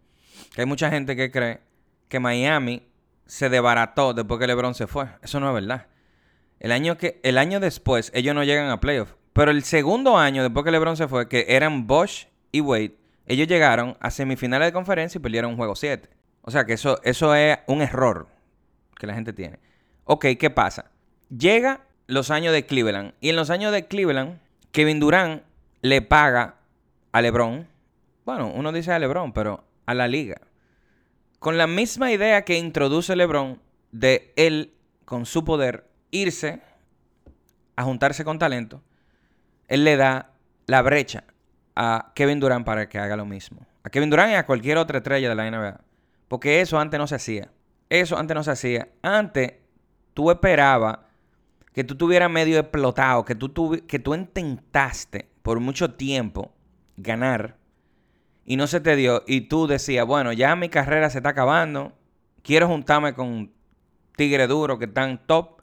Que 0.54 0.62
hay 0.62 0.68
mucha 0.68 0.90
gente 0.90 1.16
que 1.16 1.32
cree 1.32 1.62
que 2.08 2.20
Miami 2.20 2.84
se 3.26 3.50
debarató 3.50 4.14
después 4.14 4.40
que 4.40 4.48
LeBron 4.48 4.76
se 4.76 4.88
fue. 4.88 5.08
Eso 5.22 5.40
no 5.40 5.48
es 5.50 5.54
verdad. 5.54 5.88
El 6.60 6.72
año, 6.72 6.98
que, 6.98 7.20
el 7.24 7.38
año 7.38 7.60
después, 7.60 8.12
ellos 8.14 8.34
no 8.36 8.44
llegan 8.44 8.70
a 8.70 8.80
playoffs. 8.80 9.16
Pero 9.34 9.52
el 9.52 9.64
segundo 9.64 10.18
año 10.18 10.44
después 10.44 10.64
que 10.64 10.72
LeBron 10.72 10.96
se 10.96 11.08
fue, 11.08 11.28
que 11.28 11.46
eran 11.50 11.88
Bosch 11.88 12.28
y 12.52 12.62
Wade, 12.62 12.96
ellos 13.26 13.48
llegaron 13.48 13.98
a 14.00 14.12
semifinales 14.12 14.68
de 14.68 14.74
conferencia 14.74 15.20
y 15.20 15.22
perdieron 15.22 15.52
un 15.52 15.58
juego 15.58 15.76
7. 15.76 16.10
O 16.42 16.52
sea 16.52 16.66
que 16.66 16.74
eso, 16.74 17.02
eso 17.04 17.36
es 17.36 17.58
un 17.68 17.82
error 17.82 18.28
que 18.98 19.08
la 19.08 19.14
gente 19.14 19.34
tiene. 19.34 19.60
Ok, 20.06 20.28
¿qué 20.40 20.50
pasa? 20.50 20.92
Llega 21.30 21.82
los 22.08 22.30
años 22.30 22.54
de 22.54 22.66
Cleveland. 22.66 23.14
Y 23.20 23.30
en 23.30 23.36
los 23.36 23.50
años 23.50 23.72
de 23.72 23.88
Cleveland, 23.88 24.40
Kevin 24.72 25.00
Durant 25.00 25.44
le 25.86 26.02
paga 26.02 26.56
a 27.12 27.22
LeBron, 27.22 27.68
bueno, 28.26 28.52
uno 28.52 28.72
dice 28.72 28.92
a 28.92 28.98
LeBron, 28.98 29.34
pero 29.34 29.66
a 29.86 29.94
la 29.94 30.08
liga, 30.08 30.42
con 31.38 31.60
la 31.60 31.68
misma 31.68 32.12
idea 32.12 32.44
que 32.44 32.58
introduce 32.58 33.16
LeBron 33.16 33.62
de 33.92 34.34
él, 34.36 34.74
con 35.06 35.28
su 35.28 35.46
poder, 35.46 35.88
irse 36.10 36.60
a 37.76 37.84
juntarse 37.84 38.26
con 38.26 38.40
talento, 38.40 38.82
él 39.68 39.84
le 39.84 39.96
da 39.96 40.32
la 40.66 40.82
brecha 40.82 41.24
a 41.76 42.14
Kevin 42.16 42.40
Durant 42.40 42.66
para 42.66 42.90
que 42.90 42.98
haga 42.98 43.16
lo 43.16 43.26
mismo. 43.26 43.68
A 43.84 43.92
Kevin 43.92 44.10
Durant 44.10 44.32
y 44.32 44.36
a 44.36 44.48
cualquier 44.48 44.80
otra 44.80 44.98
estrella 44.98 45.30
de 45.30 45.36
la 45.36 45.52
NBA. 45.52 45.82
Porque 46.28 46.62
eso 46.62 46.80
antes 46.80 47.00
no 47.00 47.06
se 47.06 47.14
hacía. 47.14 47.52
Eso 47.90 48.18
antes 48.18 48.34
no 48.34 48.44
se 48.44 48.50
hacía. 48.50 48.90
Antes 49.04 49.54
tú 50.16 50.32
esperabas 50.32 50.98
que 51.74 51.84
tú 51.84 51.96
tuvieras 51.96 52.32
medio 52.32 52.58
explotado, 52.58 53.24
que 53.24 53.36
tú, 53.36 53.84
que 53.86 54.00
tú 54.00 54.16
intentaste 54.16 55.35
por 55.46 55.60
mucho 55.60 55.94
tiempo 55.94 56.56
ganar 56.98 57.56
y 58.46 58.56
no 58.58 58.66
se 58.66 58.82
te 58.82 58.96
dio 58.96 59.24
y 59.28 59.42
tú 59.42 59.68
decías, 59.68 60.04
bueno, 60.04 60.34
ya 60.34 60.56
mi 60.56 60.70
carrera 60.70 61.12
se 61.12 61.20
está 61.20 61.30
acabando, 61.30 61.94
quiero 62.42 62.68
juntarme 62.68 63.14
con 63.14 63.54
tigre 64.18 64.48
duro 64.48 64.80
que 64.80 64.86
están 64.86 65.24
top 65.28 65.62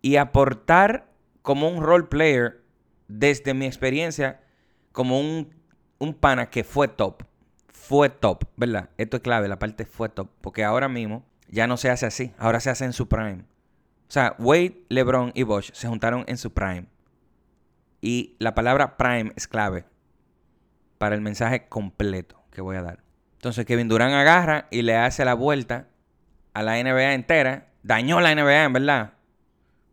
y 0.00 0.14
aportar 0.14 1.08
como 1.42 1.68
un 1.68 1.82
role 1.82 2.04
player 2.04 2.62
desde 3.08 3.52
mi 3.52 3.66
experiencia 3.66 4.42
como 4.92 5.18
un, 5.18 5.56
un 5.98 6.14
pana 6.14 6.48
que 6.48 6.62
fue 6.62 6.86
top. 6.86 7.24
Fue 7.66 8.10
top, 8.10 8.44
¿verdad? 8.56 8.90
Esto 8.96 9.16
es 9.16 9.24
clave, 9.24 9.48
la 9.48 9.58
parte 9.58 9.86
fue 9.86 10.08
top. 10.08 10.28
Porque 10.40 10.62
ahora 10.62 10.88
mismo 10.88 11.24
ya 11.48 11.66
no 11.66 11.76
se 11.76 11.90
hace 11.90 12.06
así. 12.06 12.32
Ahora 12.38 12.60
se 12.60 12.70
hace 12.70 12.84
en 12.84 12.92
su 12.92 13.08
prime. 13.08 13.42
O 14.08 14.12
sea, 14.12 14.36
Wade, 14.38 14.84
LeBron 14.88 15.32
y 15.34 15.42
Bosch 15.42 15.72
se 15.72 15.88
juntaron 15.88 16.24
en 16.28 16.36
su 16.36 16.52
prime. 16.52 16.86
Y 18.00 18.36
la 18.38 18.54
palabra 18.54 18.96
prime 18.96 19.32
es 19.36 19.46
clave 19.46 19.84
para 20.98 21.14
el 21.14 21.20
mensaje 21.20 21.68
completo 21.68 22.42
que 22.50 22.60
voy 22.60 22.76
a 22.76 22.82
dar. 22.82 23.02
Entonces 23.34 23.64
Kevin 23.64 23.88
Durant 23.88 24.14
agarra 24.14 24.68
y 24.70 24.82
le 24.82 24.96
hace 24.96 25.24
la 25.24 25.34
vuelta 25.34 25.88
a 26.52 26.62
la 26.62 26.82
NBA 26.82 27.14
entera. 27.14 27.68
Dañó 27.82 28.20
la 28.20 28.34
NBA, 28.34 28.64
en 28.64 28.72
verdad. 28.72 29.12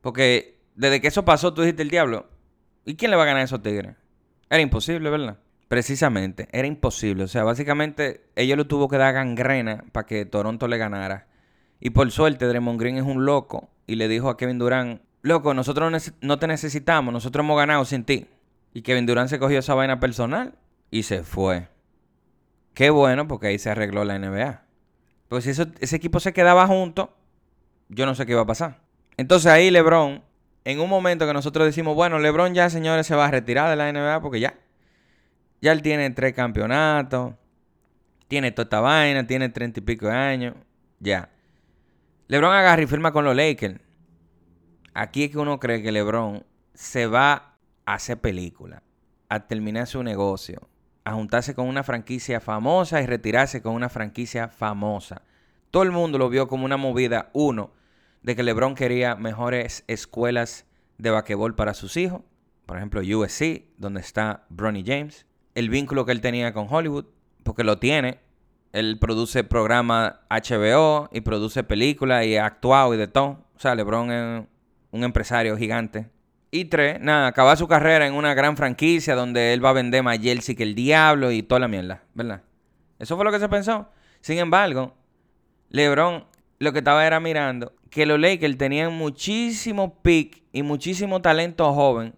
Porque 0.02 0.60
desde 0.76 1.02
que 1.02 1.08
eso 1.08 1.24
pasó, 1.26 1.54
tú 1.54 1.62
dijiste 1.62 1.82
el 1.82 1.90
diablo. 1.90 2.30
¿Y 2.86 2.96
quién 2.96 3.12
le 3.12 3.18
va 3.18 3.24
a 3.24 3.28
ganar 3.28 3.42
a 3.42 3.46
esos 3.46 3.62
tigres? 3.62 3.96
Era 4.50 4.62
imposible, 4.62 5.10
¿verdad? 5.10 5.38
Precisamente, 5.68 6.48
era 6.52 6.68
imposible. 6.68 7.24
O 7.24 7.28
sea, 7.28 7.44
básicamente 7.44 8.30
ellos 8.36 8.58
le 8.58 8.66
tuvo 8.66 8.88
que 8.88 8.98
dar 8.98 9.14
gangrena 9.14 9.84
para 9.92 10.06
que 10.06 10.26
Toronto 10.26 10.68
le 10.68 10.78
ganara. 10.78 11.28
Y 11.80 11.90
por 11.90 12.10
suerte, 12.12 12.46
Draymond 12.46 12.80
Green 12.80 12.98
es 12.98 13.04
un 13.04 13.26
loco 13.26 13.70
y 13.86 13.96
le 13.96 14.08
dijo 14.08 14.30
a 14.30 14.38
Kevin 14.38 14.60
Durant, 14.60 15.02
loco, 15.28 15.54
nosotros 15.54 16.14
no 16.22 16.40
te 16.40 16.48
necesitamos, 16.48 17.14
nosotros 17.14 17.44
hemos 17.44 17.58
ganado 17.58 17.86
sin 17.86 18.04
ti. 18.04 18.28
Y 18.74 18.82
Kevin 18.82 19.06
Durant 19.06 19.30
se 19.30 19.40
cogió 19.40 19.60
esa 19.60 19.74
vaina 19.74 20.00
personal 20.00 20.56
y 20.92 21.04
se 21.04 21.24
fue. 21.24 21.68
Qué 22.74 22.90
bueno, 22.90 23.28
porque 23.28 23.48
ahí 23.48 23.60
se 23.60 23.70
arregló 23.70 24.04
la 24.04 24.20
NBA. 24.20 24.64
Porque 25.28 25.54
si 25.54 25.62
ese 25.80 25.96
equipo 25.96 26.20
se 26.20 26.34
quedaba 26.34 26.68
junto, 26.68 27.16
yo 27.90 28.06
no 28.06 28.16
sé 28.16 28.26
qué 28.26 28.34
iba 28.34 28.42
a 28.42 28.46
pasar. 28.46 28.80
Entonces 29.18 29.52
ahí 29.52 29.72
LeBron, 29.72 30.24
en 30.64 30.80
un 30.80 30.90
momento 30.90 31.26
que 31.26 31.34
nosotros 31.34 31.66
decimos, 31.66 31.96
bueno, 31.96 32.20
LeBron 32.20 32.54
ya, 32.54 32.70
señores, 32.70 33.08
se 33.08 33.16
va 33.16 33.26
a 33.26 33.32
retirar 33.32 33.70
de 33.70 33.76
la 33.76 33.92
NBA 33.92 34.22
porque 34.22 34.40
ya. 34.40 34.54
Ya 35.60 35.72
él 35.72 35.82
tiene 35.82 36.10
tres 36.12 36.34
campeonatos, 36.34 37.34
tiene 38.28 38.52
toda 38.52 38.66
esta 38.66 38.80
vaina, 38.80 39.26
tiene 39.26 39.50
treinta 39.50 39.80
y 39.80 39.84
pico 39.84 40.06
de 40.06 40.14
años, 40.14 40.56
ya. 41.00 41.30
LeBron 42.28 42.54
agarra 42.54 42.84
y 42.84 42.86
firma 42.86 43.12
con 43.12 43.26
los 43.26 43.36
Lakers. 43.36 43.80
Aquí 45.00 45.26
es 45.26 45.30
que 45.30 45.38
uno 45.38 45.60
cree 45.60 45.84
que 45.84 45.92
LeBron 45.92 46.44
se 46.74 47.06
va 47.06 47.54
a 47.86 47.94
hacer 47.94 48.20
película, 48.20 48.82
a 49.30 49.46
terminar 49.46 49.86
su 49.86 50.02
negocio, 50.02 50.70
a 51.04 51.14
juntarse 51.14 51.54
con 51.54 51.68
una 51.68 51.84
franquicia 51.84 52.40
famosa 52.40 53.00
y 53.00 53.06
retirarse 53.06 53.62
con 53.62 53.76
una 53.76 53.90
franquicia 53.90 54.48
famosa. 54.48 55.22
Todo 55.70 55.84
el 55.84 55.92
mundo 55.92 56.18
lo 56.18 56.30
vio 56.30 56.48
como 56.48 56.66
una 56.66 56.78
movida, 56.78 57.30
uno, 57.34 57.70
de 58.24 58.36
que 58.36 58.42
LeBron 58.42 58.74
quería 58.74 59.14
mejores 59.14 59.84
escuelas 59.86 60.66
de 60.98 61.12
basquetbol 61.12 61.54
para 61.54 61.76
sus 61.76 61.96
hijos. 61.96 62.22
Por 62.66 62.78
ejemplo, 62.78 63.02
USC, 63.02 63.66
donde 63.78 64.02
está 64.02 64.48
Bronny 64.50 64.84
James. 64.84 65.28
El 65.54 65.70
vínculo 65.70 66.08
que 66.08 66.12
él 66.12 66.22
tenía 66.22 66.54
con 66.54 66.66
Hollywood, 66.72 67.06
porque 67.44 67.64
lo 67.64 67.78
tiene. 67.78 68.20
Él 68.74 68.98
produce 68.98 69.44
programas 69.44 70.16
HBO 70.32 71.08
y 71.12 71.22
produce 71.22 71.64
películas 71.64 72.26
y 72.26 72.36
ha 72.38 72.48
actuado 72.48 72.96
y 72.96 72.98
de 72.98 73.08
todo. 73.08 73.46
O 73.56 73.60
sea, 73.60 73.76
LeBron 73.76 74.12
es 74.12 74.48
un 74.92 75.04
empresario 75.04 75.58
gigante. 75.58 76.10
Y 76.50 76.66
tres, 76.66 77.00
nada, 77.02 77.28
acabar 77.28 77.58
su 77.58 77.68
carrera 77.68 78.08
en 78.08 78.14
una 78.14 78.34
gran 78.34 78.56
franquicia 78.56 79.16
donde 79.16 79.54
él 79.54 79.64
va 79.64 79.72
a 79.72 79.74
vender 79.74 80.04
más 80.04 80.20
jersey 80.20 80.56
que 80.56 80.64
el 80.64 80.76
diablo 80.76 81.32
y 81.32 81.44
toda 81.44 81.60
la 81.60 81.68
mierda, 81.68 82.04
¿verdad? 82.14 82.42
Eso 83.00 83.16
fue 83.16 83.26
lo 83.26 83.32
que 83.32 83.40
se 83.40 83.50
pensó. 83.50 83.90
Sin 84.22 84.38
embargo, 84.40 84.96
LeBron 85.70 86.26
lo 86.60 86.74
que 86.74 86.80
estaba 86.80 87.06
era 87.06 87.20
mirando 87.20 87.74
que 87.90 88.06
los 88.06 88.20
Lakers 88.20 88.58
tenían 88.58 88.94
muchísimo 88.94 90.02
pick 90.02 90.44
y 90.52 90.64
muchísimo 90.64 91.22
talento 91.22 91.72
joven 91.74 92.16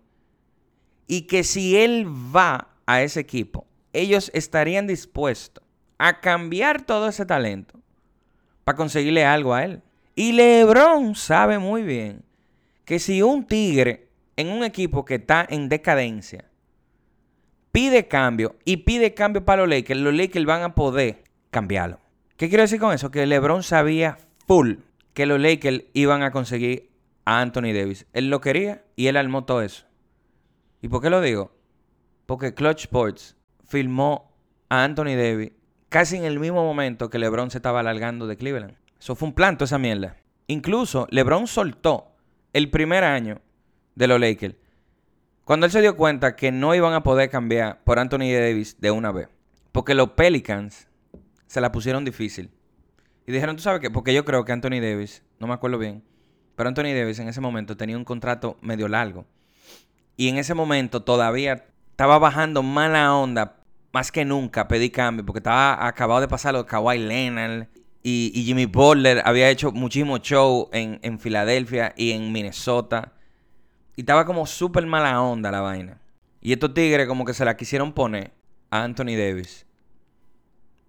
y 1.07 1.21
que 1.23 1.43
si 1.43 1.77
él 1.77 2.05
va 2.05 2.69
a 2.85 3.01
ese 3.01 3.19
equipo, 3.19 3.67
ellos 3.93 4.31
estarían 4.33 4.87
dispuestos 4.87 5.63
a 5.97 6.21
cambiar 6.21 6.83
todo 6.83 7.07
ese 7.07 7.25
talento 7.25 7.79
para 8.63 8.75
conseguirle 8.75 9.25
algo 9.25 9.53
a 9.53 9.63
él. 9.63 9.81
Y 10.15 10.33
LeBron 10.33 11.15
sabe 11.15 11.59
muy 11.59 11.81
bien 11.83 12.23
que 12.89 12.97
si 12.97 13.21
un 13.21 13.45
tigre 13.45 14.09
en 14.35 14.49
un 14.49 14.63
equipo 14.63 15.05
que 15.05 15.13
está 15.13 15.45
en 15.47 15.69
decadencia, 15.69 16.49
pide 17.71 18.07
cambio 18.07 18.55
y 18.65 18.77
pide 18.77 19.13
cambio 19.13 19.45
para 19.45 19.61
los 19.61 19.69
Lakers, 19.69 19.99
los 19.99 20.15
Lakers 20.15 20.43
van 20.47 20.63
a 20.63 20.73
poder 20.73 21.23
cambiarlo. 21.51 21.99
¿Qué 22.35 22.49
quiero 22.49 22.63
decir 22.63 22.79
con 22.79 22.91
eso? 22.91 23.11
Que 23.11 23.27
LeBron 23.27 23.61
sabía 23.61 24.17
full 24.47 24.77
que 25.13 25.27
los 25.27 25.39
Lakers 25.39 25.83
iban 25.93 26.23
a 26.23 26.31
conseguir 26.31 26.89
a 27.25 27.41
Anthony 27.41 27.73
Davis. 27.75 28.07
Él 28.11 28.31
lo 28.31 28.41
quería 28.41 28.83
y 28.95 29.05
él 29.05 29.17
armó 29.17 29.45
todo 29.45 29.61
eso. 29.61 29.85
¿Y 30.81 30.87
por 30.87 31.03
qué 31.03 31.11
lo 31.11 31.21
digo? 31.21 31.51
Porque 32.25 32.55
Clutch 32.55 32.85
Sports 32.85 33.35
filmó 33.67 34.33
a 34.67 34.83
Anthony 34.83 35.15
Davis 35.15 35.51
casi 35.89 36.17
en 36.17 36.23
el 36.23 36.39
mismo 36.39 36.63
momento 36.63 37.11
que 37.11 37.19
LeBron 37.19 37.51
se 37.51 37.59
estaba 37.59 37.81
alargando 37.81 38.25
de 38.25 38.35
Cleveland. 38.35 38.77
Eso 38.99 39.13
fue 39.13 39.27
un 39.27 39.35
planto 39.35 39.65
esa 39.65 39.77
mierda. 39.77 40.17
Incluso 40.47 41.05
LeBron 41.11 41.45
soltó 41.45 42.15
el 42.53 42.69
primer 42.69 43.03
año 43.03 43.41
de 43.95 44.07
los 44.07 44.19
Lakers. 44.19 44.55
Cuando 45.43 45.65
él 45.65 45.71
se 45.71 45.81
dio 45.81 45.95
cuenta 45.95 46.35
que 46.35 46.51
no 46.51 46.75
iban 46.75 46.93
a 46.93 47.03
poder 47.03 47.29
cambiar 47.29 47.83
por 47.83 47.99
Anthony 47.99 48.31
Davis 48.31 48.79
de 48.79 48.91
una 48.91 49.11
vez. 49.11 49.29
Porque 49.71 49.95
los 49.95 50.11
Pelicans 50.11 50.87
se 51.47 51.61
la 51.61 51.71
pusieron 51.71 52.05
difícil. 52.05 52.51
Y 53.25 53.31
dijeron, 53.31 53.55
¿tú 53.55 53.61
sabes 53.61 53.81
qué? 53.81 53.89
Porque 53.91 54.13
yo 54.13 54.25
creo 54.25 54.45
que 54.45 54.51
Anthony 54.51 54.79
Davis, 54.81 55.23
no 55.39 55.47
me 55.47 55.53
acuerdo 55.53 55.77
bien, 55.77 56.03
pero 56.55 56.69
Anthony 56.69 56.93
Davis 56.95 57.19
en 57.19 57.27
ese 57.27 57.41
momento 57.41 57.77
tenía 57.77 57.97
un 57.97 58.03
contrato 58.03 58.57
medio 58.61 58.87
largo. 58.87 59.25
Y 60.17 60.27
en 60.29 60.37
ese 60.37 60.53
momento 60.53 61.03
todavía 61.03 61.65
estaba 61.91 62.19
bajando 62.19 62.63
mala 62.63 63.15
onda, 63.15 63.57
más 63.91 64.11
que 64.11 64.25
nunca, 64.25 64.67
pedí 64.67 64.89
cambio, 64.89 65.25
porque 65.25 65.39
estaba 65.39 65.87
acabado 65.87 66.21
de 66.21 66.27
pasar 66.27 66.53
lo 66.53 66.63
de 66.63 66.69
Kawhi 66.69 66.97
Leonard. 66.97 67.67
Y, 68.11 68.43
Jimmy 68.43 68.65
Butler 68.65 69.21
había 69.23 69.49
hecho 69.49 69.71
muchísimo 69.71 70.17
show 70.17 70.69
en, 70.73 70.99
en 71.03 71.19
Filadelfia 71.19 71.93
y 71.95 72.11
en 72.11 72.31
Minnesota. 72.31 73.13
Y 73.95 74.01
estaba 74.01 74.25
como 74.25 74.45
súper 74.47 74.85
mala 74.87 75.21
onda 75.21 75.51
la 75.51 75.61
vaina. 75.61 76.01
Y 76.41 76.53
estos 76.53 76.73
tigres 76.73 77.07
como 77.07 77.25
que 77.25 77.33
se 77.33 77.45
la 77.45 77.55
quisieron 77.55 77.93
poner 77.93 78.31
a 78.71 78.83
Anthony 78.83 79.15
Davis. 79.17 79.65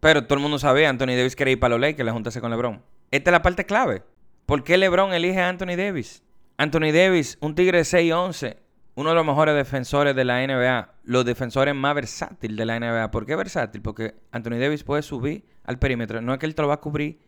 Pero 0.01 0.25
todo 0.25 0.37
el 0.37 0.41
mundo 0.43 0.59
sabía, 0.59 0.89
Anthony 0.89 1.17
Davis 1.17 1.37
quería 1.37 1.53
ir 1.53 1.61
para 1.61 1.73
los 1.73 1.81
Lakers, 1.81 2.07
la 2.07 2.13
juntarse 2.13 2.41
con 2.41 2.51
LeBron. 2.51 2.83
Esta 3.11 3.31
es 3.31 3.33
la 3.33 3.43
parte 3.43 3.67
clave. 3.67 4.03
¿Por 4.47 4.65
qué 4.65 4.79
LeBron 4.79 5.13
elige 5.13 5.41
a 5.41 5.49
Anthony 5.49 5.77
Davis? 5.77 6.23
Anthony 6.57 6.93
Davis, 6.93 7.37
un 7.41 7.55
tigre 7.55 7.79
de 7.79 7.85
6'11", 7.85 8.57
uno 8.95 9.11
de 9.11 9.15
los 9.15 9.27
mejores 9.27 9.55
defensores 9.55 10.17
de 10.17 10.25
la 10.25 10.47
NBA, 10.47 10.95
los 11.11 11.25
defensores 11.25 11.75
más 11.75 11.93
versátiles 11.97 12.57
de 12.57 12.65
la 12.65 12.79
NBA. 12.79 13.11
¿Por 13.11 13.27
qué 13.27 13.35
versátil? 13.35 13.83
Porque 13.83 14.15
Anthony 14.31 14.61
Davis 14.61 14.85
puede 14.85 15.03
subir 15.03 15.45
al 15.65 15.77
perímetro. 15.77 16.21
No 16.21 16.33
es 16.33 16.39
que 16.39 16.47
él 16.47 16.55
te 16.55 16.63
lo 16.63 16.69
va 16.69 16.75
a 16.75 16.81
cubrir 16.81 17.19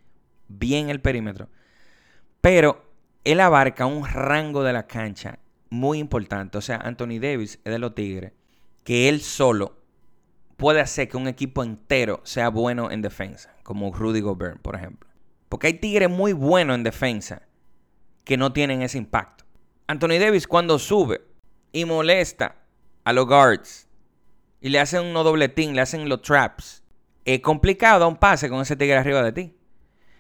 bien 0.47 0.89
el 0.89 1.01
perímetro. 1.01 1.49
Pero 2.41 2.89
él 3.25 3.41
abarca 3.41 3.87
un 3.87 4.07
rango 4.07 4.63
de 4.63 4.73
la 4.73 4.87
cancha 4.87 5.41
muy 5.69 5.99
importante. 5.99 6.59
O 6.59 6.61
sea, 6.61 6.77
Anthony 6.77 7.19
Davis 7.21 7.59
es 7.65 7.73
de 7.73 7.81
los 7.81 7.93
Tigres, 7.97 8.31
que 8.85 9.09
él 9.09 9.21
solo 9.21 9.77
puede 10.57 10.81
hacer 10.81 11.09
que 11.09 11.17
un 11.17 11.27
equipo 11.27 11.65
entero 11.65 12.21
sea 12.23 12.51
bueno 12.51 12.89
en 12.93 13.03
defensa, 13.03 13.53
como 13.65 13.93
Rudy 13.93 14.21
Gobert, 14.21 14.63
por 14.63 14.77
ejemplo. 14.77 15.11
Porque 15.49 15.67
hay 15.67 15.75
Tigres 15.75 16.09
muy 16.09 16.35
buenos 16.35 16.77
en 16.77 16.85
defensa 16.85 17.43
que 18.23 18.37
no 18.37 18.53
tienen 18.53 18.81
ese 18.83 18.99
impacto. 18.99 19.45
Anthony 19.89 20.21
Davis 20.21 20.47
cuando 20.47 20.79
sube 20.79 21.23
y 21.73 21.85
molesta 21.85 22.62
a 23.05 23.13
los 23.13 23.27
guards 23.27 23.89
y 24.61 24.69
le 24.69 24.79
hacen 24.79 25.05
uno 25.05 25.25
dobletín, 25.25 25.75
le 25.75 25.81
hacen 25.81 26.09
los 26.09 26.23
traps, 26.23 26.83
es 27.25 27.41
complicado 27.41 28.01
dar 28.01 28.09
un 28.09 28.17
pase 28.17 28.49
con 28.49 28.61
ese 28.61 28.77
tigre 28.77 28.97
arriba 28.97 29.23
de 29.23 29.33
ti. 29.33 29.57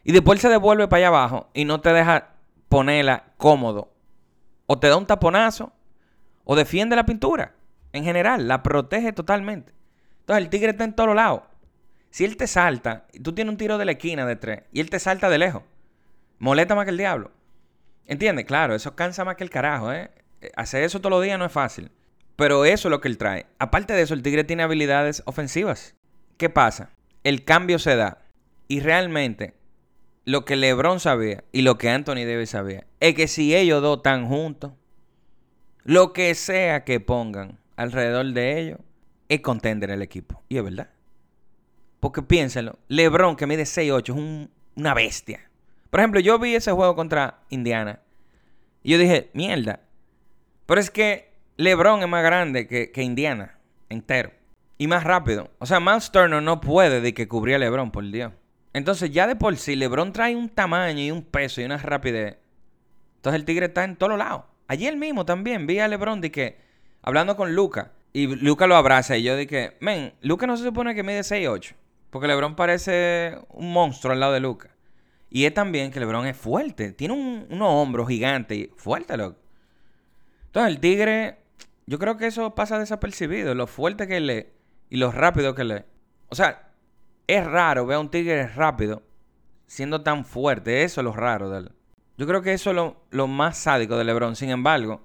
Y 0.05 0.13
después 0.13 0.41
se 0.41 0.49
devuelve 0.49 0.89
para 0.89 0.99
allá 0.99 1.09
abajo 1.09 1.51
y 1.55 1.65
no 1.65 1.81
te 1.81 1.93
deja 1.93 2.31
ponerla 2.69 3.25
cómodo 3.37 3.93
o 4.67 4.79
te 4.79 4.89
da 4.89 4.97
un 4.97 5.07
taponazo 5.07 5.73
o 6.45 6.57
defiende 6.57 6.97
la 6.97 7.07
pintura. 7.07 7.55
En 7.93 8.05
general, 8.05 8.49
la 8.49 8.63
protege 8.63 9.13
totalmente. 9.13 9.73
Entonces 10.21 10.45
el 10.45 10.51
tigre 10.51 10.71
está 10.71 10.85
en 10.85 10.95
todos 10.95 11.15
lados. 11.15 11.43
Si 12.11 12.25
él 12.25 12.37
te 12.37 12.47
salta, 12.47 13.07
tú 13.23 13.35
tienes 13.35 13.53
un 13.53 13.59
tiro 13.59 13.79
de 13.79 13.85
la 13.85 13.93
esquina 13.93 14.27
de 14.27 14.37
tres, 14.37 14.63
y 14.73 14.81
él 14.81 14.91
te 14.91 14.99
salta 14.99 15.31
de 15.31 15.39
lejos, 15.39 15.63
molesta 16.39 16.75
más 16.75 16.85
que 16.85 16.91
el 16.91 16.99
diablo. 16.99 17.31
¿Entiendes? 18.07 18.45
Claro, 18.45 18.75
eso 18.75 18.95
cansa 18.95 19.25
más 19.25 19.37
que 19.37 19.45
el 19.45 19.51
carajo, 19.51 19.93
¿eh? 19.93 20.11
Hacer 20.57 20.83
eso 20.83 21.01
todos 21.01 21.13
los 21.13 21.23
días 21.23 21.39
no 21.39 21.47
es 21.47 21.53
fácil. 21.53 21.91
Pero 22.37 22.65
eso 22.65 22.89
es 22.89 22.91
lo 22.91 23.01
que 23.01 23.09
él 23.09 23.19
trae. 23.19 23.47
Aparte 23.59 23.93
de 23.93 24.03
eso, 24.03 24.15
el 24.15 24.23
tigre 24.23 24.45
tiene 24.45 24.63
habilidades 24.63 25.23
ofensivas. 25.27 25.95
¿Qué 26.37 26.49
pasa? 26.49 26.91
El 27.25 27.45
cambio 27.45 27.79
se 27.79 27.97
da. 27.97 28.23
Y 28.69 28.81
realmente 28.81 29.55
lo 30.25 30.45
que 30.45 30.57
LeBron 30.57 31.01
sabía 31.01 31.45
y 31.53 31.63
lo 31.63 31.79
que 31.79 31.91
Anthony 31.91 32.25
Davis 32.27 32.51
sabía 32.51 32.87
es 33.01 33.15
que 33.15 33.29
si 33.29 33.55
ellos 33.55 33.83
dos 33.83 33.99
están 33.99 34.27
juntos, 34.27 34.73
lo 35.85 36.13
que 36.13 36.35
sea 36.35 36.85
que 36.85 37.01
pongan 37.01 37.59
alrededor 37.77 38.33
de 38.33 38.61
ellos 38.61 38.79
es 39.29 39.41
contender 39.41 39.91
el 39.91 40.03
equipo. 40.03 40.43
Y 40.49 40.59
es 40.59 40.65
verdad. 40.65 40.91
Porque 42.01 42.23
piénsenlo, 42.23 42.79
LeBron 42.89 43.37
que 43.37 43.47
mide 43.47 43.65
6'8 43.65 44.03
es 44.03 44.49
una 44.77 44.95
bestia. 44.95 45.49
Por 45.91 46.01
ejemplo, 46.01 46.21
yo 46.21 46.39
vi 46.39 46.55
ese 46.55 46.73
juego 46.73 46.97
contra 46.97 47.41
Indiana 47.51 48.01
y 48.83 48.93
yo 48.93 48.99
dije, 48.99 49.31
mierda. 49.35 49.81
Pero 50.67 50.81
es 50.81 50.91
que 50.91 51.32
LeBron 51.63 52.03
es 52.03 52.09
más 52.09 52.23
grande 52.23 52.67
que, 52.67 53.03
Indiana 53.03 53.59
entero. 53.89 54.33
Y 54.79 54.87
más 54.87 55.05
rápido. 55.05 55.51
O 55.59 55.67
sea, 55.67 55.81
Miles 55.81 56.11
Turner 56.11 56.43
no 56.43 56.61
puede 56.61 57.01
de 57.01 57.15
que 57.15 57.29
cubría 57.29 57.57
a 57.57 57.59
LeBron, 57.59 57.91
por 57.91 58.11
Dios. 58.11 58.33
Entonces, 58.73 59.11
ya 59.11 59.27
de 59.27 59.37
por 59.37 59.57
sí, 59.57 59.77
LeBron 59.77 60.13
trae 60.13 60.35
un 60.35 60.49
tamaño 60.49 61.01
y 61.01 61.11
un 61.11 61.23
peso 61.23 61.61
y 61.61 61.65
una 61.65 61.77
rapidez. 61.77 62.39
Entonces, 63.17 63.41
el 63.41 63.45
Tigre 63.45 63.67
está 63.67 63.85
en 63.85 63.97
todos 63.97 64.19
lados. 64.19 64.45
Ayer 64.67 64.97
mismo 64.97 65.25
también 65.25 65.67
vi 65.67 65.79
a 65.79 65.89
LeBron 65.89 66.21
de 66.21 66.33
que, 66.33 66.59
hablando 67.03 67.37
con 67.37 67.55
Luca, 67.55 67.93
y 68.13 68.27
Luca 68.27 68.67
lo 68.67 68.77
abraza. 68.77 69.17
Y 69.17 69.23
yo 69.23 69.37
dije, 69.37 69.77
men, 69.81 70.15
Luca 70.21 70.47
no 70.47 70.57
se 70.57 70.65
supone 70.65 70.95
que 70.95 71.03
mide 71.03 71.21
6'8. 71.21 71.75
Porque 72.11 72.29
LeBron 72.29 72.57
parece 72.57 73.39
un 73.51 73.73
monstruo 73.73 74.13
al 74.13 74.21
lado 74.21 74.33
de 74.33 74.41
Luca. 74.41 74.71
Y 75.31 75.47
es 75.47 75.55
también 75.55 75.91
que 75.91 76.01
LeBron 76.01 76.27
es 76.27 76.37
fuerte. 76.37 76.93
Tiene 76.93 77.15
unos 77.15 77.69
hombros 77.69 78.09
gigantes. 78.09 78.69
Fuerte, 78.77 79.17
loco. 79.17 79.39
Entonces, 80.47 80.75
el 80.75 80.81
Tigre, 80.81 81.39
yo 81.87 81.99
creo 81.99 82.17
que 82.17 82.27
eso 82.27 82.55
pasa 82.55 82.79
desapercibido. 82.79 83.55
Lo 83.55 83.67
fuerte 83.67 84.07
que 84.07 84.21
le 84.21 84.53
y 84.89 84.97
lo 84.97 85.11
rápido 85.11 85.55
que 85.55 85.65
le. 85.65 85.85
O 86.29 86.35
sea, 86.35 86.71
es 87.27 87.45
raro 87.45 87.87
ver 87.87 87.97
a 87.97 88.01
un 88.01 88.11
Tigre 88.11 88.47
rápido 88.47 89.03
siendo 89.67 90.03
tan 90.03 90.25
fuerte. 90.25 90.83
Eso 90.83 91.01
es 91.01 91.05
lo 91.05 91.13
raro 91.13 91.51
de 91.51 91.59
él. 91.61 91.73
Yo 92.19 92.27
creo 92.27 92.43
que 92.43 92.53
eso 92.53 92.71
es 92.71 92.95
lo, 93.11 93.27
más 93.27 93.57
sádico 93.57 93.97
de 93.97 94.05
LeBron. 94.05 94.37
Sin 94.37 94.51
embargo, 94.51 95.01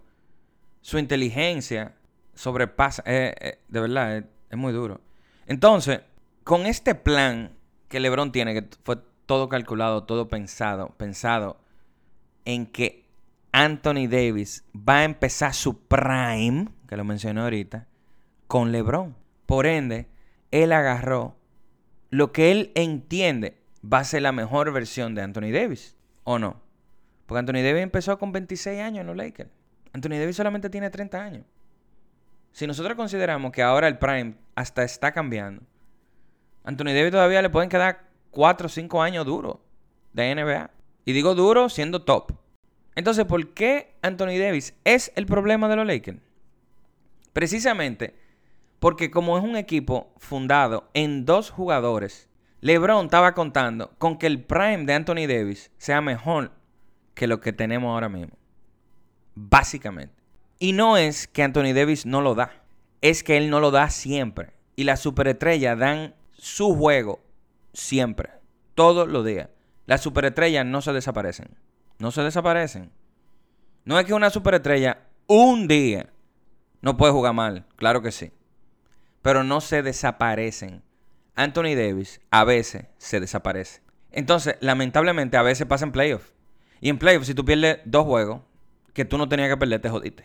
su 0.81 0.99
inteligencia 0.99 1.95
sobrepasa. 2.33 3.01
Eh, 3.05 3.33
eh, 3.39 3.59
de 3.67 3.79
verdad, 3.79 4.17
es 4.17 4.57
muy 4.57 4.73
duro. 4.73 5.01
Entonces, 5.45 6.01
con 6.43 6.65
este 6.65 6.95
plan 6.95 7.55
que 7.87 7.99
LeBron 7.99 8.31
tiene, 8.31 8.53
que 8.53 8.67
fue 8.83 8.97
todo 9.25 9.49
calculado, 9.49 10.03
todo 10.03 10.27
pensado, 10.27 10.89
pensado 10.97 11.59
en 12.45 12.65
que 12.65 13.06
Anthony 13.51 14.07
Davis 14.07 14.65
va 14.75 14.99
a 14.99 15.03
empezar 15.03 15.53
su 15.53 15.79
prime, 15.79 16.69
que 16.87 16.97
lo 16.97 17.03
mencioné 17.03 17.41
ahorita, 17.41 17.87
con 18.47 18.71
LeBron. 18.71 19.15
Por 19.45 19.65
ende, 19.65 20.07
él 20.51 20.71
agarró 20.71 21.35
lo 22.09 22.31
que 22.31 22.51
él 22.51 22.71
entiende 22.75 23.57
va 23.83 23.99
a 23.99 24.03
ser 24.03 24.21
la 24.21 24.31
mejor 24.31 24.71
versión 24.71 25.15
de 25.15 25.21
Anthony 25.21 25.51
Davis, 25.51 25.95
¿o 26.23 26.39
no? 26.39 26.61
Porque 27.25 27.39
Anthony 27.39 27.63
Davis 27.63 27.83
empezó 27.83 28.17
con 28.17 28.31
26 28.31 28.81
años 28.81 29.01
en 29.01 29.07
los 29.07 29.15
Lakers. 29.15 29.49
Anthony 29.93 30.17
Davis 30.19 30.35
solamente 30.35 30.69
tiene 30.69 30.89
30 30.89 31.21
años. 31.21 31.45
Si 32.51 32.65
nosotros 32.65 32.95
consideramos 32.95 33.51
que 33.51 33.61
ahora 33.61 33.87
el 33.87 33.97
prime 33.97 34.35
hasta 34.55 34.83
está 34.83 35.11
cambiando, 35.11 35.61
Anthony 36.63 36.93
Davis 36.93 37.11
todavía 37.11 37.41
le 37.41 37.49
pueden 37.49 37.69
quedar 37.69 38.09
4 38.31 38.65
o 38.65 38.69
5 38.69 39.01
años 39.01 39.25
duros 39.25 39.57
de 40.13 40.33
NBA. 40.35 40.71
Y 41.05 41.13
digo 41.13 41.35
duro 41.35 41.69
siendo 41.69 42.03
top. 42.03 42.33
Entonces, 42.97 43.25
¿por 43.25 43.53
qué 43.53 43.93
Anthony 44.01 44.39
Davis 44.39 44.73
es 44.83 45.11
el 45.15 45.27
problema 45.27 45.69
de 45.69 45.75
los 45.75 45.85
Lakers? 45.85 46.17
Precisamente 47.31 48.15
porque 48.79 49.11
como 49.11 49.37
es 49.37 49.43
un 49.43 49.55
equipo 49.55 50.11
fundado 50.17 50.89
en 50.95 51.23
dos 51.23 51.51
jugadores, 51.51 52.27
LeBron 52.61 53.05
estaba 53.05 53.35
contando 53.35 53.91
con 53.99 54.17
que 54.17 54.25
el 54.25 54.43
prime 54.43 54.85
de 54.85 54.95
Anthony 54.95 55.27
Davis 55.27 55.69
sea 55.77 56.01
mejor 56.01 56.51
que 57.13 57.27
lo 57.27 57.39
que 57.39 57.53
tenemos 57.53 57.89
ahora 57.89 58.09
mismo. 58.09 58.35
Básicamente. 59.35 60.15
Y 60.57 60.73
no 60.73 60.97
es 60.97 61.27
que 61.27 61.43
Anthony 61.43 61.73
Davis 61.75 62.07
no 62.07 62.21
lo 62.21 62.33
da, 62.33 62.63
es 63.01 63.23
que 63.23 63.37
él 63.37 63.51
no 63.51 63.59
lo 63.59 63.69
da 63.69 63.91
siempre. 63.91 64.53
Y 64.75 64.85
las 64.85 65.01
superestrellas 65.01 65.77
dan 65.77 66.15
su 66.33 66.75
juego 66.75 67.21
siempre, 67.73 68.31
todos 68.73 69.07
los 69.07 69.23
días. 69.23 69.49
Las 69.85 70.01
superestrellas 70.01 70.65
no 70.65 70.81
se 70.81 70.93
desaparecen. 70.93 71.49
No 71.99 72.11
se 72.11 72.21
desaparecen. 72.21 72.91
No 73.85 73.99
es 73.99 74.05
que 74.05 74.13
una 74.13 74.29
superestrella 74.29 74.99
un 75.27 75.67
día 75.67 76.09
no 76.81 76.97
puede 76.97 77.13
jugar 77.13 77.33
mal, 77.33 77.65
claro 77.75 78.01
que 78.01 78.11
sí. 78.11 78.31
Pero 79.21 79.43
no 79.43 79.61
se 79.61 79.81
desaparecen. 79.81 80.83
Anthony 81.35 81.75
Davis 81.75 82.19
a 82.31 82.43
veces 82.43 82.85
se 82.97 83.19
desaparece. 83.19 83.81
Entonces, 84.11 84.55
lamentablemente, 84.59 85.37
a 85.37 85.41
veces 85.41 85.67
pasa 85.67 85.85
en 85.85 85.91
playoffs. 85.91 86.33
Y 86.81 86.89
en 86.89 86.97
playoffs, 86.97 87.27
si 87.27 87.33
tú 87.33 87.45
pierdes 87.45 87.79
dos 87.85 88.05
juegos 88.05 88.41
que 88.93 89.05
tú 89.05 89.17
no 89.17 89.29
tenías 89.29 89.49
que 89.49 89.57
perder, 89.57 89.81
te 89.81 89.89
jodiste. 89.89 90.23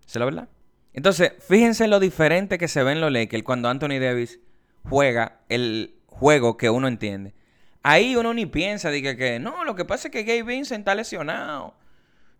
¿Esa 0.00 0.06
es 0.06 0.16
la 0.16 0.24
verdad? 0.24 0.48
Entonces, 0.92 1.32
fíjense 1.40 1.88
lo 1.88 2.00
diferente 2.00 2.58
que 2.58 2.68
se 2.68 2.82
ve 2.82 2.92
en 2.92 3.00
los 3.00 3.12
Lakers 3.12 3.42
cuando 3.42 3.68
Anthony 3.68 3.98
Davis 4.00 4.40
juega 4.84 5.40
el 5.48 5.94
juego 6.06 6.56
que 6.56 6.70
uno 6.70 6.88
entiende. 6.88 7.34
Ahí 7.88 8.16
uno 8.16 8.34
ni 8.34 8.46
piensa, 8.46 8.90
diga 8.90 9.14
que 9.14 9.38
no, 9.38 9.62
lo 9.62 9.76
que 9.76 9.84
pasa 9.84 10.08
es 10.08 10.12
que 10.12 10.24
Gabe 10.24 10.42
Vincent 10.42 10.80
está 10.80 10.96
lesionado. 10.96 11.72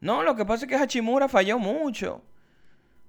No, 0.01 0.25
lo 0.25 0.35
que 0.35 0.45
pasa 0.45 0.65
es 0.65 0.69
que 0.69 0.75
Hachimura 0.75 1.29
falló 1.29 1.57
mucho. 1.57 2.21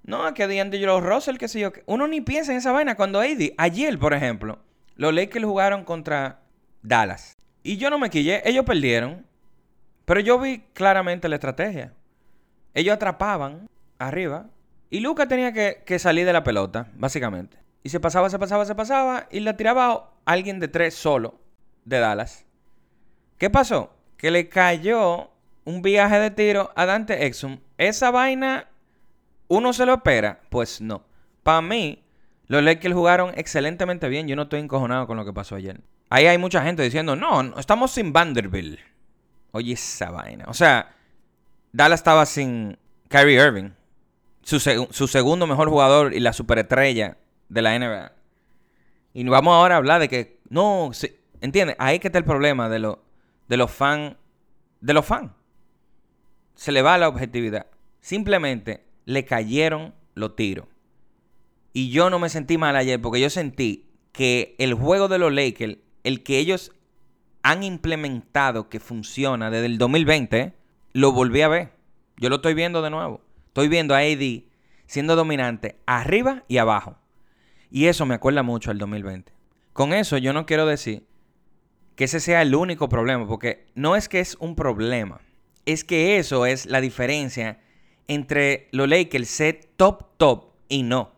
No, 0.04 0.32
que 0.34 0.46
D'Angelo 0.46 1.00
Russell, 1.00 1.36
qué 1.36 1.48
sé 1.48 1.58
yo. 1.58 1.72
Uno 1.86 2.06
ni 2.06 2.20
piensa 2.20 2.52
en 2.52 2.58
esa 2.58 2.70
vaina. 2.70 2.94
Cuando 2.94 3.18
AD, 3.18 3.54
ayer, 3.58 3.98
por 3.98 4.14
ejemplo, 4.14 4.60
los 4.94 5.12
Lakers 5.12 5.44
jugaron 5.46 5.82
contra 5.82 6.38
Dallas. 6.80 7.36
Y 7.64 7.76
yo 7.76 7.90
no 7.90 7.98
me 7.98 8.08
quillé, 8.08 8.40
ellos 8.48 8.64
perdieron. 8.64 9.26
Pero 10.04 10.20
yo 10.20 10.38
vi 10.38 10.60
claramente 10.74 11.28
la 11.28 11.34
estrategia. 11.34 11.92
Ellos 12.72 12.94
atrapaban 12.94 13.68
arriba. 13.98 14.46
Y 14.90 15.00
Luca 15.00 15.26
tenía 15.26 15.52
que, 15.52 15.82
que 15.84 15.98
salir 15.98 16.24
de 16.24 16.32
la 16.32 16.44
pelota, 16.44 16.86
básicamente. 16.94 17.58
Y 17.82 17.88
se 17.88 17.98
pasaba, 17.98 18.30
se 18.30 18.38
pasaba, 18.38 18.64
se 18.64 18.76
pasaba. 18.76 19.26
Y 19.32 19.40
la 19.40 19.56
tiraba 19.56 20.12
alguien 20.24 20.60
de 20.60 20.68
tres 20.68 20.94
solo 20.94 21.47
de 21.88 21.98
Dallas. 21.98 22.44
¿Qué 23.38 23.50
pasó? 23.50 23.94
Que 24.16 24.30
le 24.30 24.48
cayó 24.48 25.30
un 25.64 25.82
viaje 25.82 26.18
de 26.18 26.30
tiro 26.30 26.70
a 26.76 26.86
Dante 26.86 27.26
Exum. 27.26 27.58
Esa 27.78 28.10
vaina, 28.10 28.68
¿uno 29.48 29.72
se 29.72 29.86
lo 29.86 29.94
espera? 29.94 30.40
Pues 30.50 30.80
no. 30.80 31.04
Para 31.42 31.62
mí, 31.62 32.04
los 32.46 32.62
Lakers 32.62 32.94
jugaron 32.94 33.32
excelentemente 33.36 34.08
bien. 34.08 34.28
Yo 34.28 34.36
no 34.36 34.42
estoy 34.42 34.60
encojonado 34.60 35.06
con 35.06 35.16
lo 35.16 35.24
que 35.24 35.32
pasó 35.32 35.54
ayer. 35.54 35.80
Ahí 36.10 36.26
hay 36.26 36.38
mucha 36.38 36.62
gente 36.62 36.82
diciendo, 36.82 37.16
no, 37.16 37.58
estamos 37.58 37.90
sin 37.90 38.12
Vanderbilt. 38.12 38.80
Oye, 39.52 39.72
esa 39.72 40.10
vaina. 40.10 40.44
O 40.48 40.54
sea, 40.54 40.94
Dallas 41.72 42.00
estaba 42.00 42.26
sin 42.26 42.78
Kyrie 43.08 43.42
Irving. 43.42 43.70
Su, 44.42 44.58
su 44.60 45.08
segundo 45.08 45.46
mejor 45.46 45.68
jugador 45.68 46.14
y 46.14 46.20
la 46.20 46.32
superestrella 46.32 47.18
de 47.48 47.62
la 47.62 47.78
NBA. 47.78 48.12
Y 49.14 49.24
vamos 49.24 49.52
ahora 49.52 49.74
a 49.74 49.78
hablar 49.78 50.00
de 50.00 50.08
que, 50.08 50.40
no, 50.48 50.90
¿entiendes? 51.40 51.76
Ahí 51.78 51.98
que 51.98 52.08
está 52.08 52.18
el 52.18 52.24
problema 52.24 52.68
de, 52.68 52.78
lo, 52.78 53.02
de 53.48 53.56
los 53.56 53.70
fans. 53.70 54.16
De 54.80 54.94
los 54.94 55.04
fans. 55.04 55.32
Se 56.54 56.72
le 56.72 56.82
va 56.82 56.98
la 56.98 57.08
objetividad. 57.08 57.66
Simplemente 58.00 58.84
le 59.04 59.24
cayeron 59.24 59.94
los 60.14 60.36
tiros. 60.36 60.66
Y 61.72 61.90
yo 61.90 62.10
no 62.10 62.18
me 62.18 62.28
sentí 62.28 62.58
mal 62.58 62.76
ayer 62.76 63.00
porque 63.00 63.20
yo 63.20 63.30
sentí 63.30 63.86
que 64.12 64.56
el 64.58 64.74
juego 64.74 65.08
de 65.08 65.18
los 65.18 65.32
Lakers, 65.32 65.78
el 66.02 66.22
que 66.22 66.38
ellos 66.38 66.72
han 67.42 67.62
implementado 67.62 68.68
que 68.68 68.80
funciona 68.80 69.50
desde 69.50 69.66
el 69.66 69.78
2020, 69.78 70.54
lo 70.92 71.12
volví 71.12 71.42
a 71.42 71.48
ver. 71.48 71.72
Yo 72.16 72.28
lo 72.28 72.36
estoy 72.36 72.54
viendo 72.54 72.82
de 72.82 72.90
nuevo. 72.90 73.20
Estoy 73.46 73.68
viendo 73.68 73.94
a 73.94 73.98
AD 73.98 74.42
siendo 74.88 75.14
dominante 75.14 75.76
arriba 75.86 76.42
y 76.48 76.58
abajo. 76.58 76.96
Y 77.70 77.86
eso 77.86 78.06
me 78.06 78.14
acuerda 78.14 78.42
mucho 78.42 78.70
al 78.70 78.78
2020. 78.78 79.32
Con 79.72 79.92
eso 79.92 80.18
yo 80.18 80.32
no 80.32 80.46
quiero 80.46 80.66
decir 80.66 81.06
que 81.98 82.04
ese 82.04 82.20
sea 82.20 82.42
el 82.42 82.54
único 82.54 82.88
problema, 82.88 83.26
porque 83.26 83.66
no 83.74 83.96
es 83.96 84.08
que 84.08 84.20
es 84.20 84.36
un 84.36 84.54
problema, 84.54 85.20
es 85.66 85.82
que 85.82 86.18
eso 86.18 86.46
es 86.46 86.64
la 86.66 86.80
diferencia 86.80 87.58
entre 88.06 88.68
los 88.70 88.88
Lakers 88.88 89.28
ser 89.28 89.64
top 89.74 90.16
top 90.16 90.52
y 90.68 90.84
no. 90.84 91.10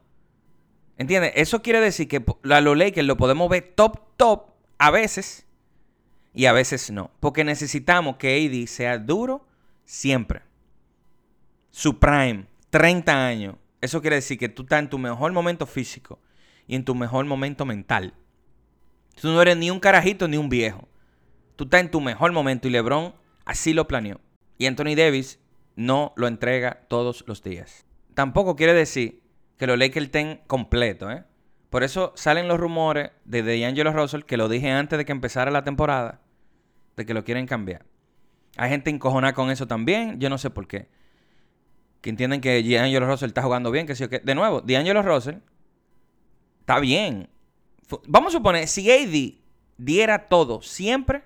¿Entiendes? 0.96 1.32
Eso 1.34 1.60
quiere 1.60 1.80
decir 1.80 2.08
que 2.08 2.24
a 2.50 2.62
los 2.62 2.78
Lakers 2.78 3.06
lo 3.06 3.18
podemos 3.18 3.50
ver 3.50 3.74
top 3.76 4.16
top 4.16 4.52
a 4.78 4.90
veces 4.90 5.44
y 6.32 6.46
a 6.46 6.52
veces 6.52 6.90
no, 6.90 7.10
porque 7.20 7.44
necesitamos 7.44 8.16
que 8.16 8.48
AD 8.48 8.66
sea 8.66 8.96
duro 8.96 9.46
siempre. 9.84 10.40
Su 11.70 11.98
prime, 11.98 12.46
30 12.70 13.26
años. 13.26 13.56
Eso 13.82 14.00
quiere 14.00 14.16
decir 14.16 14.38
que 14.38 14.48
tú 14.48 14.62
estás 14.62 14.78
en 14.78 14.88
tu 14.88 14.98
mejor 14.98 15.30
momento 15.32 15.66
físico 15.66 16.18
y 16.66 16.74
en 16.74 16.86
tu 16.86 16.94
mejor 16.94 17.26
momento 17.26 17.66
mental. 17.66 18.14
Tú 19.20 19.28
no 19.28 19.40
eres 19.40 19.56
ni 19.56 19.70
un 19.70 19.80
carajito 19.80 20.28
ni 20.28 20.36
un 20.36 20.48
viejo. 20.48 20.88
Tú 21.56 21.64
estás 21.64 21.80
en 21.80 21.90
tu 21.90 22.00
mejor 22.00 22.32
momento 22.32 22.68
y 22.68 22.70
LeBron 22.70 23.14
así 23.44 23.72
lo 23.72 23.86
planeó. 23.86 24.20
Y 24.58 24.66
Anthony 24.66 24.94
Davis 24.96 25.38
no 25.76 26.12
lo 26.16 26.26
entrega 26.26 26.86
todos 26.88 27.24
los 27.26 27.42
días. 27.42 27.86
Tampoco 28.14 28.56
quiere 28.56 28.74
decir 28.74 29.22
que 29.56 29.66
los 29.66 29.78
Lakers 29.78 30.06
estén 30.06 30.40
completos, 30.46 31.12
¿eh? 31.12 31.24
Por 31.70 31.84
eso 31.84 32.12
salen 32.16 32.48
los 32.48 32.58
rumores 32.58 33.12
de 33.24 33.42
D'Angelo 33.42 33.92
Russell, 33.92 34.22
que 34.22 34.36
lo 34.36 34.48
dije 34.48 34.70
antes 34.70 34.98
de 34.98 35.04
que 35.04 35.12
empezara 35.12 35.50
la 35.50 35.62
temporada, 35.62 36.20
de 36.96 37.06
que 37.06 37.14
lo 37.14 37.24
quieren 37.24 37.46
cambiar. 37.46 37.86
Hay 38.56 38.70
gente 38.70 38.90
encojonada 38.90 39.34
con 39.34 39.50
eso 39.50 39.68
también, 39.68 40.18
yo 40.18 40.28
no 40.28 40.36
sé 40.36 40.50
por 40.50 40.66
qué. 40.66 40.88
Que 42.00 42.10
entienden 42.10 42.40
que 42.40 42.60
D'Angelo 42.62 43.06
Russell 43.06 43.28
está 43.28 43.42
jugando 43.42 43.70
bien, 43.70 43.86
que 43.86 43.94
sí 43.94 44.02
o 44.02 44.08
que. 44.08 44.18
De 44.18 44.34
nuevo, 44.34 44.62
D'Angelo 44.62 45.02
Russell 45.02 45.36
Está 46.70 46.78
bien. 46.78 47.28
Vamos 48.06 48.34
a 48.34 48.38
suponer, 48.38 48.68
si 48.68 48.90
AD 48.90 49.40
diera 49.76 50.28
todo 50.28 50.62
siempre, 50.62 51.24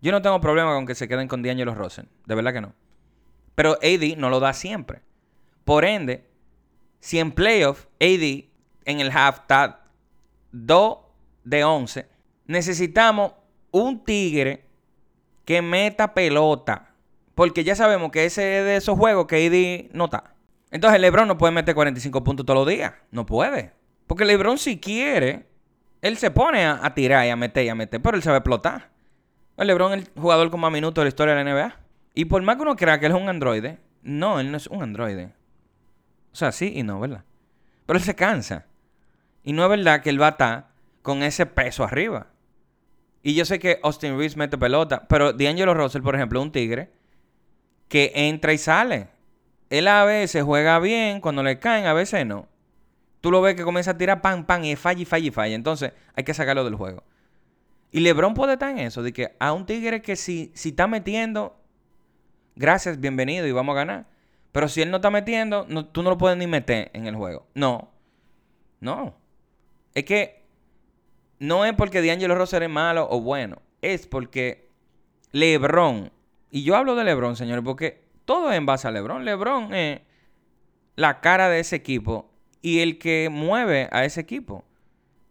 yo 0.00 0.12
no 0.12 0.22
tengo 0.22 0.40
problema 0.40 0.74
con 0.74 0.86
que 0.86 0.94
se 0.94 1.08
queden 1.08 1.28
con 1.28 1.42
D'Angelo 1.42 1.74
Rosen. 1.74 2.08
De 2.26 2.34
verdad 2.34 2.52
que 2.52 2.60
no. 2.60 2.74
Pero 3.54 3.72
AD 3.82 4.16
no 4.16 4.30
lo 4.30 4.40
da 4.40 4.52
siempre. 4.52 5.02
Por 5.64 5.84
ende, 5.84 6.28
si 7.00 7.18
en 7.18 7.32
playoff 7.32 7.86
AD 8.00 8.44
en 8.84 9.00
el 9.00 9.10
half 9.10 9.40
está 9.40 9.84
2 10.52 10.98
de 11.44 11.64
11, 11.64 12.08
necesitamos 12.46 13.32
un 13.70 14.04
tigre 14.04 14.64
que 15.44 15.62
meta 15.62 16.14
pelota. 16.14 16.94
Porque 17.34 17.64
ya 17.64 17.74
sabemos 17.74 18.10
que 18.10 18.24
ese 18.24 18.58
es 18.58 18.64
de 18.64 18.76
esos 18.76 18.98
juegos 18.98 19.26
que 19.26 19.46
AD 19.46 19.94
no 19.96 20.06
está. 20.06 20.34
Entonces 20.70 21.00
LeBron 21.00 21.28
no 21.28 21.38
puede 21.38 21.52
meter 21.52 21.74
45 21.74 22.24
puntos 22.24 22.46
todos 22.46 22.60
los 22.60 22.68
días. 22.68 22.94
No 23.10 23.26
puede. 23.26 23.72
Porque 24.06 24.24
LeBron 24.24 24.58
si 24.58 24.78
quiere, 24.78 25.46
Él 26.06 26.16
se 26.18 26.30
pone 26.30 26.64
a, 26.64 26.94
tirar 26.94 27.26
y 27.26 27.30
a 27.30 27.36
meter 27.36 27.64
y 27.64 27.68
a 27.68 27.74
meter, 27.74 28.00
pero 28.00 28.16
él 28.16 28.22
se 28.22 28.30
va 28.30 28.36
explotar. 28.36 28.90
El 29.56 29.66
LeBron 29.66 29.92
es 29.92 30.06
el 30.06 30.20
jugador 30.20 30.50
con 30.50 30.60
más 30.60 30.70
minutos 30.70 31.02
de 31.02 31.06
la 31.06 31.08
historia 31.08 31.34
de 31.34 31.42
la 31.42 31.52
NBA. 31.52 31.76
Y 32.14 32.26
por 32.26 32.40
más 32.42 32.56
que 32.56 32.62
uno 32.62 32.76
crea 32.76 33.00
que 33.00 33.06
él 33.06 33.12
es 33.12 33.20
un 33.20 33.28
androide, 33.28 33.80
no, 34.02 34.38
él 34.38 34.52
no 34.52 34.56
es 34.56 34.68
un 34.68 34.82
androide. 34.82 35.32
O 36.32 36.36
sea, 36.36 36.52
sí 36.52 36.72
y 36.76 36.84
no, 36.84 37.00
¿verdad? 37.00 37.24
Pero 37.86 37.98
él 37.98 38.04
se 38.04 38.14
cansa. 38.14 38.66
Y 39.42 39.52
no 39.52 39.64
es 39.64 39.68
verdad 39.70 40.00
que 40.00 40.10
él 40.10 40.22
va 40.22 40.28
a 40.28 40.30
estar 40.30 40.68
con 41.02 41.24
ese 41.24 41.44
peso 41.44 41.82
arriba. 41.82 42.28
Y 43.24 43.34
yo 43.34 43.44
sé 43.44 43.58
que 43.58 43.80
Austin 43.82 44.12
Reeves 44.12 44.36
mete 44.36 44.56
pelota, 44.56 45.08
pero 45.08 45.32
D'Angelo 45.32 45.74
Russell, 45.74 46.02
por 46.02 46.14
ejemplo, 46.14 46.40
un 46.40 46.52
tigre 46.52 46.92
que 47.88 48.12
entra 48.14 48.52
y 48.52 48.58
sale. 48.58 49.08
Él 49.70 49.88
a 49.88 50.04
veces 50.04 50.44
juega 50.44 50.78
bien, 50.78 51.20
cuando 51.20 51.42
le 51.42 51.58
caen, 51.58 51.86
a 51.86 51.92
veces 51.92 52.24
no. 52.24 52.46
Tú 53.26 53.32
lo 53.32 53.40
ves 53.40 53.56
que 53.56 53.64
comienza 53.64 53.90
a 53.90 53.98
tirar 53.98 54.20
pan, 54.22 54.46
pan 54.46 54.64
y 54.64 54.76
falla 54.76 55.02
y 55.02 55.04
falla 55.04 55.26
y 55.26 55.30
falla. 55.32 55.54
Entonces 55.56 55.92
hay 56.14 56.22
que 56.22 56.32
sacarlo 56.32 56.62
del 56.62 56.76
juego. 56.76 57.02
Y 57.90 57.98
LeBron 57.98 58.34
puede 58.34 58.52
estar 58.52 58.70
en 58.70 58.78
eso, 58.78 59.02
de 59.02 59.12
que 59.12 59.34
a 59.40 59.52
un 59.52 59.66
tigre 59.66 60.00
que 60.00 60.14
si, 60.14 60.52
si 60.54 60.68
está 60.68 60.86
metiendo, 60.86 61.56
gracias, 62.54 63.00
bienvenido 63.00 63.44
y 63.44 63.50
vamos 63.50 63.72
a 63.72 63.78
ganar. 63.78 64.06
Pero 64.52 64.68
si 64.68 64.80
él 64.80 64.92
no 64.92 64.98
está 64.98 65.10
metiendo, 65.10 65.66
tú 65.86 66.04
no 66.04 66.10
lo 66.10 66.18
puedes 66.18 66.38
ni 66.38 66.46
meter 66.46 66.92
en 66.92 67.08
el 67.08 67.16
juego. 67.16 67.48
No. 67.54 67.90
No. 68.78 69.16
Es 69.92 70.04
que 70.04 70.44
no 71.40 71.64
es 71.64 71.72
porque 71.72 72.06
D'Angelo 72.06 72.36
Roser 72.36 72.62
es 72.62 72.70
malo 72.70 73.08
o 73.10 73.20
bueno. 73.20 73.60
Es 73.82 74.06
porque 74.06 74.68
LeBron. 75.32 76.12
Y 76.52 76.62
yo 76.62 76.76
hablo 76.76 76.94
de 76.94 77.02
LeBron, 77.02 77.34
señores, 77.34 77.64
porque 77.64 78.04
todo 78.24 78.52
es 78.52 78.56
en 78.56 78.66
base 78.66 78.86
a 78.86 78.92
LeBron. 78.92 79.24
LeBron 79.24 79.74
es 79.74 80.02
la 80.94 81.20
cara 81.20 81.48
de 81.48 81.58
ese 81.58 81.74
equipo 81.74 82.35
y 82.62 82.80
el 82.80 82.98
que 82.98 83.28
mueve 83.30 83.88
a 83.92 84.04
ese 84.04 84.20
equipo. 84.20 84.64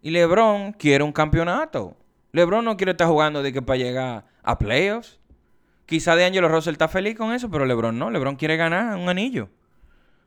Y 0.02 0.12
LeBron 0.12 0.74
quiere 0.74 1.04
un 1.04 1.12
campeonato. 1.12 1.98
LeBron 2.32 2.64
no 2.64 2.78
quiere 2.78 2.92
estar 2.92 3.08
jugando 3.08 3.42
de 3.42 3.52
que 3.52 3.62
para 3.62 3.78
llegar 3.78 4.26
a 4.44 4.58
playoffs. 4.58 5.20
Quizá 5.86 6.16
D'Angelo 6.16 6.50
Russell 6.50 6.74
está 6.74 6.88
feliz 6.88 7.16
con 7.16 7.34
eso, 7.34 7.50
pero 7.50 7.66
LeBron 7.66 7.98
no. 7.98 8.10
LeBron 8.10 8.36
quiere 8.36 8.58
ganar 8.58 8.98
un 8.98 9.10
anillo. 9.10 9.50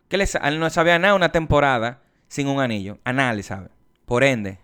Que 0.08 0.16
él 0.16 0.60
no 0.60 0.70
sabía 0.70 0.98
nada 0.98 1.14
una 1.14 1.30
temporada 1.30 2.00
sin 2.28 2.48
un 2.48 2.60
anillo. 2.60 2.98
A 3.04 3.12
nada 3.12 3.32
le 3.32 3.42
sabe. 3.42 3.68
Por 4.04 4.24
ende, 4.24 4.58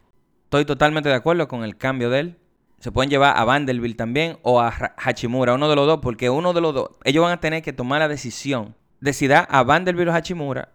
estoy 0.44 0.64
totalmente 0.64 1.08
de 1.08 1.14
acuerdo 1.14 1.48
con 1.48 1.64
el 1.64 1.76
cambio 1.76 2.10
de 2.10 2.20
él. 2.20 2.38
Se 2.78 2.92
pueden 2.92 3.10
llevar 3.10 3.36
a 3.36 3.44
Vanderbilt 3.44 3.96
también 3.96 4.38
o 4.42 4.60
a 4.60 4.68
Hachimura, 4.96 5.54
uno 5.54 5.68
de 5.68 5.76
los 5.76 5.86
dos, 5.86 6.00
porque 6.02 6.30
uno 6.30 6.52
de 6.52 6.60
los 6.60 6.74
dos, 6.74 6.90
ellos 7.04 7.22
van 7.22 7.32
a 7.32 7.40
tener 7.40 7.62
que 7.62 7.72
tomar 7.72 8.00
la 8.00 8.08
decisión 8.08 8.74
de 9.00 9.46
a 9.48 9.62
Vanderbilt 9.62 10.08
o 10.08 10.12
Hachimura, 10.12 10.70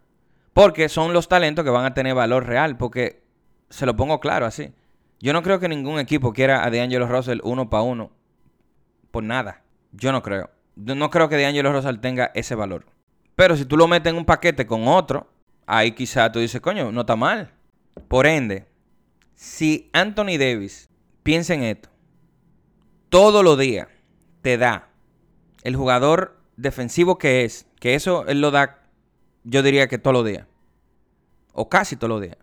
porque 0.52 0.88
son 0.88 1.12
los 1.12 1.28
talentos 1.28 1.64
que 1.64 1.70
van 1.70 1.84
a 1.84 1.94
tener 1.94 2.14
valor 2.14 2.46
real, 2.46 2.76
porque 2.76 3.22
se 3.68 3.86
lo 3.86 3.96
pongo 3.96 4.20
claro 4.20 4.46
así. 4.46 4.72
Yo 5.20 5.32
no 5.32 5.42
creo 5.42 5.60
que 5.60 5.68
ningún 5.68 5.98
equipo 5.98 6.32
quiera 6.32 6.64
a 6.64 6.70
DeAngelo 6.70 7.06
Russell 7.06 7.40
uno 7.42 7.68
para 7.68 7.82
uno 7.82 8.10
por 9.10 9.22
nada. 9.22 9.62
Yo 9.92 10.12
no 10.12 10.22
creo. 10.22 10.50
no 10.76 11.10
creo 11.10 11.28
que 11.28 11.36
DeAngelo 11.36 11.72
Russell 11.72 11.98
tenga 12.00 12.30
ese 12.34 12.54
valor. 12.54 12.86
Pero 13.36 13.56
si 13.56 13.64
tú 13.64 13.76
lo 13.76 13.86
metes 13.86 14.10
en 14.10 14.18
un 14.18 14.24
paquete 14.24 14.66
con 14.66 14.88
otro, 14.88 15.30
ahí 15.66 15.92
quizá 15.92 16.30
tú 16.32 16.40
dices, 16.40 16.60
coño, 16.60 16.90
no 16.92 17.02
está 17.02 17.16
mal. 17.16 17.52
Por 18.08 18.26
ende, 18.26 18.66
si 19.34 19.90
Anthony 19.92 20.36
Davis 20.38 20.88
piensa 21.22 21.54
en 21.54 21.62
esto, 21.64 21.88
todos 23.08 23.44
los 23.44 23.58
días 23.58 23.88
te 24.42 24.56
da 24.58 24.88
el 25.62 25.76
jugador 25.76 26.38
defensivo 26.56 27.18
que 27.18 27.44
es, 27.44 27.66
que 27.78 27.94
eso 27.94 28.26
él 28.26 28.40
lo 28.40 28.50
da, 28.50 28.79
yo 29.44 29.62
diría 29.62 29.88
que 29.88 29.98
todos 29.98 30.14
los 30.14 30.24
días, 30.24 30.46
o 31.52 31.68
casi 31.68 31.96
todos 31.96 32.10
los 32.10 32.20
días, 32.20 32.36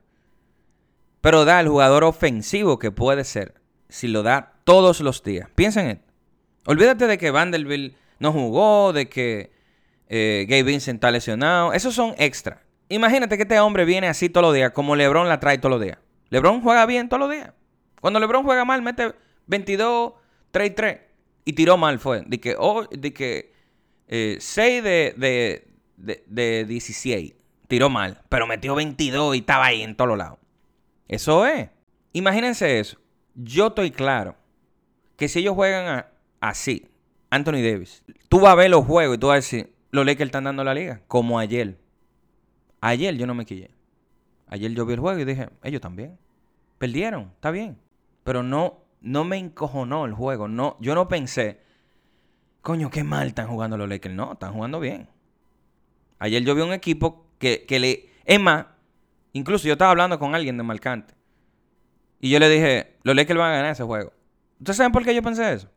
pero 1.22 1.46
da 1.46 1.60
el 1.60 1.68
jugador 1.68 2.04
ofensivo 2.04 2.80
que 2.80 2.92
puede 2.92 3.24
ser, 3.24 3.56
si 3.90 4.08
lo 4.08 4.24
da 4.24 4.54
todos 4.64 5.00
los 5.02 5.24
días. 5.24 5.50
Piensa 5.56 5.82
en 5.82 5.90
esto. 5.92 6.14
Olvídate 6.66 7.08
de 7.08 7.18
que 7.18 7.32
Vanderbilt 7.32 7.96
no 8.20 8.32
jugó, 8.32 8.94
de 8.94 9.08
que 9.10 9.52
eh, 10.10 10.46
Gabe 10.50 10.64
Vincent 10.64 10.98
está 10.98 11.12
lesionado. 11.12 11.74
Esos 11.74 11.96
son 11.96 12.14
extra. 12.18 12.64
Imagínate 12.90 13.38
que 13.38 13.44
este 13.44 13.60
hombre 13.60 13.86
viene 13.86 14.08
así 14.08 14.30
todos 14.30 14.48
los 14.48 14.56
días, 14.56 14.72
como 14.72 14.96
LeBron 14.96 15.28
la 15.28 15.40
trae 15.40 15.58
todos 15.58 15.72
los 15.72 15.82
días. 15.82 15.98
LeBron 16.30 16.62
juega 16.62 16.86
bien 16.86 17.10
todos 17.10 17.22
los 17.22 17.32
días. 17.32 17.52
Cuando 18.02 18.20
LeBron 18.20 18.44
juega 18.44 18.66
mal, 18.66 18.82
mete 18.82 19.14
22, 19.48 20.14
3 20.52 20.76
3. 20.76 20.98
Y 21.46 21.54
tiró 21.54 21.78
mal, 21.78 22.00
fue. 22.00 22.24
De 22.26 22.40
que, 22.40 22.56
oh, 22.58 22.86
de 22.86 23.14
que 23.14 23.54
6 24.10 24.50
eh, 24.58 25.14
de, 25.18 25.67
de, 25.98 26.24
de, 26.28 26.66
16. 26.66 27.36
Tiró 27.68 27.90
mal. 27.90 28.24
Pero 28.30 28.48
metió 28.48 28.76
22 28.76 29.36
y 29.36 29.40
estaba 29.40 29.66
ahí 29.66 29.82
en 29.82 29.96
todos 29.96 30.18
lados. 30.18 30.40
Eso 31.08 31.46
es. 31.46 31.70
Imagínense 32.14 32.80
eso. 32.80 32.98
Yo 33.36 33.68
estoy 33.68 33.92
claro 33.92 34.36
que 35.18 35.28
si 35.28 35.40
ellos 35.40 35.56
juegan 35.56 36.06
así, 36.40 36.88
Anthony 37.30 37.62
Davis, 37.64 38.04
tú 38.30 38.40
vas 38.40 38.54
a 38.54 38.56
ver 38.56 38.70
los 38.70 38.86
juegos 38.86 39.18
y 39.18 39.20
tú 39.20 39.28
vas 39.28 39.34
a 39.34 39.36
decir, 39.38 39.74
los 39.92 40.06
Lakers 40.06 40.30
están 40.30 40.46
dando 40.46 40.64
la 40.64 40.74
liga, 40.74 41.02
como 41.08 41.40
ayer. 41.40 41.78
Ayer 42.82 43.16
yo 43.18 43.28
no 43.28 43.34
me 43.34 43.46
quillé. 43.46 43.72
Ayer 44.48 44.72
yo 44.72 44.86
vi 44.86 44.94
el 44.94 45.00
juego 45.00 45.20
y 45.20 45.26
dije, 45.26 45.50
ellos 45.64 45.82
también. 45.82 46.18
Perdieron, 46.78 47.32
está 47.36 47.52
bien. 47.52 47.78
Pero 48.24 48.44
no, 48.44 48.84
no 49.02 49.24
me 49.24 49.38
encojonó 49.38 50.06
el 50.06 50.14
juego. 50.14 50.48
No, 50.48 50.78
yo 50.80 50.96
no 50.96 51.08
pensé, 51.08 51.62
coño, 52.62 52.90
qué 52.90 53.04
mal 53.04 53.28
están 53.28 53.48
jugando 53.48 53.78
los 53.78 53.90
Lakers. 53.90 54.16
No, 54.16 54.34
están 54.34 54.54
jugando 54.54 54.80
bien. 54.80 55.10
Ayer 56.20 56.44
yo 56.44 56.56
vi 56.56 56.62
un 56.62 56.74
equipo 56.74 57.26
que, 57.40 57.66
que 57.66 57.80
le... 57.80 58.10
Es 58.26 58.40
más, 58.40 58.66
incluso 59.34 59.68
yo 59.68 59.74
estaba 59.74 59.92
hablando 59.92 60.20
con 60.20 60.36
alguien 60.36 60.58
de 60.58 60.64
Marcante. 60.64 61.14
Y 62.20 62.30
yo 62.30 62.40
le 62.40 62.50
dije, 62.50 62.98
los 63.04 63.16
Lakers 63.16 63.38
van 63.38 63.52
a 63.52 63.56
ganar 63.58 63.72
ese 63.72 63.84
juego. 63.84 64.12
¿Ustedes 64.60 64.78
saben 64.78 64.92
por 64.92 65.04
qué 65.04 65.14
yo 65.14 65.22
pensé 65.22 65.54
eso? 65.54 65.70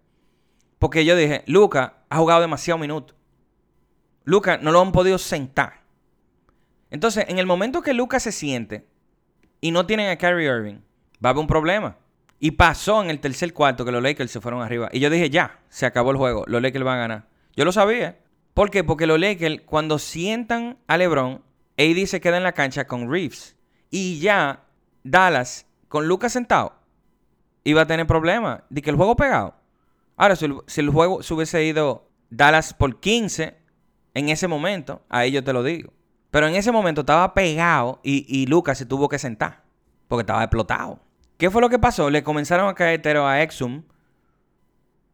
Porque 0.78 1.04
yo 1.04 1.14
dije, 1.14 1.44
Luca 1.46 1.98
ha 2.08 2.16
jugado 2.16 2.40
demasiado 2.40 2.78
minutos. 2.78 3.14
Luca 4.24 4.58
no 4.58 4.72
lo 4.72 4.80
han 4.80 4.92
podido 4.92 5.18
sentar. 5.18 5.82
Entonces, 6.90 7.26
en 7.28 7.38
el 7.38 7.46
momento 7.46 7.82
que 7.82 7.92
Luca 7.92 8.18
se 8.18 8.32
siente 8.32 8.86
y 9.60 9.70
no 9.70 9.86
tienen 9.86 10.08
a 10.08 10.16
Kyrie 10.16 10.46
Irving, 10.46 10.80
va 11.24 11.28
a 11.28 11.30
haber 11.30 11.40
un 11.40 11.46
problema. 11.46 11.96
Y 12.38 12.52
pasó 12.52 13.02
en 13.02 13.10
el 13.10 13.20
tercer 13.20 13.52
cuarto 13.52 13.84
que 13.84 13.92
los 13.92 14.02
Lakers 14.02 14.30
se 14.30 14.40
fueron 14.40 14.62
arriba. 14.62 14.88
Y 14.92 15.00
yo 15.00 15.10
dije, 15.10 15.28
ya, 15.28 15.60
se 15.68 15.84
acabó 15.84 16.10
el 16.10 16.16
juego. 16.16 16.44
Los 16.46 16.62
Lakers 16.62 16.84
van 16.84 16.96
a 16.96 17.00
ganar. 17.00 17.28
Yo 17.54 17.66
lo 17.66 17.72
sabía. 17.72 18.18
¿Por 18.60 18.70
qué? 18.70 18.84
Porque 18.84 19.06
los 19.06 19.18
Lakers, 19.18 19.62
cuando 19.64 19.98
sientan 19.98 20.76
a 20.86 20.98
LeBron, 20.98 21.42
AD 21.78 22.04
se 22.04 22.20
queda 22.20 22.36
en 22.36 22.42
la 22.42 22.52
cancha 22.52 22.86
con 22.86 23.10
Reeves. 23.10 23.56
Y 23.88 24.20
ya 24.20 24.64
Dallas, 25.02 25.64
con 25.88 26.06
Luca 26.06 26.28
sentado, 26.28 26.74
iba 27.64 27.80
a 27.80 27.86
tener 27.86 28.06
problemas 28.06 28.60
de 28.68 28.82
que 28.82 28.90
el 28.90 28.96
juego 28.96 29.16
pegado. 29.16 29.54
Ahora, 30.14 30.36
si 30.36 30.44
el, 30.44 30.90
juego 30.90 31.22
se 31.22 31.32
hubiese 31.32 31.64
ido 31.64 32.06
Dallas 32.28 32.74
por 32.74 33.00
15 33.00 33.56
en 34.12 34.28
ese 34.28 34.46
momento, 34.46 35.00
ahí 35.08 35.32
yo 35.32 35.42
te 35.42 35.54
lo 35.54 35.62
digo. 35.62 35.94
Pero 36.30 36.46
en 36.46 36.54
ese 36.54 36.70
momento 36.70 37.00
estaba 37.00 37.32
pegado 37.32 37.98
y, 38.02 38.44
Lucas 38.44 38.76
se 38.76 38.84
tuvo 38.84 39.08
que 39.08 39.18
sentar 39.18 39.62
porque 40.06 40.20
estaba 40.20 40.44
explotado. 40.44 41.00
¿Qué 41.38 41.48
fue 41.50 41.62
lo 41.62 41.70
que 41.70 41.78
pasó? 41.78 42.10
Le 42.10 42.22
comenzaron 42.22 42.68
a 42.68 42.74
caer 42.74 43.00
tero 43.00 43.26
a 43.26 43.40
Exum. 43.40 43.84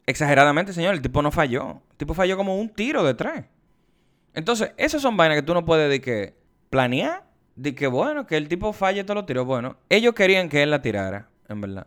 Exageradamente, 0.07 0.73
señor. 0.73 0.95
El 0.95 1.03
tipo 1.03 1.21
no 1.23 1.31
falló. 1.31 1.83
El 1.91 1.97
tipo 1.97 2.15
falló 2.15 2.37
como 2.37 2.59
un 2.59 2.69
tiro 2.69 3.05
de 3.05 3.15
tres. 3.15 3.45
Entonces, 4.35 4.73
esas 4.77 5.03
son 5.03 5.17
vainas 5.17 5.37
que 5.37 5.43
tú 5.43 5.55
no 5.55 5.65
puedes 5.65 5.91
de 5.91 6.01
que 6.01 6.37
planear. 6.71 7.25
De 7.57 7.75
que 7.75 7.87
bueno, 7.87 8.27
que 8.27 8.37
el 8.37 8.49
tipo 8.49 8.73
falle 8.73 9.03
todos 9.03 9.17
los 9.17 9.27
tiros. 9.27 9.47
Bueno, 9.47 9.77
ellos 9.89 10.15
querían 10.15 10.49
que 10.49 10.63
él 10.63 10.71
la 10.71 10.83
tirara, 10.83 11.31
en 11.49 11.61
verdad. 11.63 11.87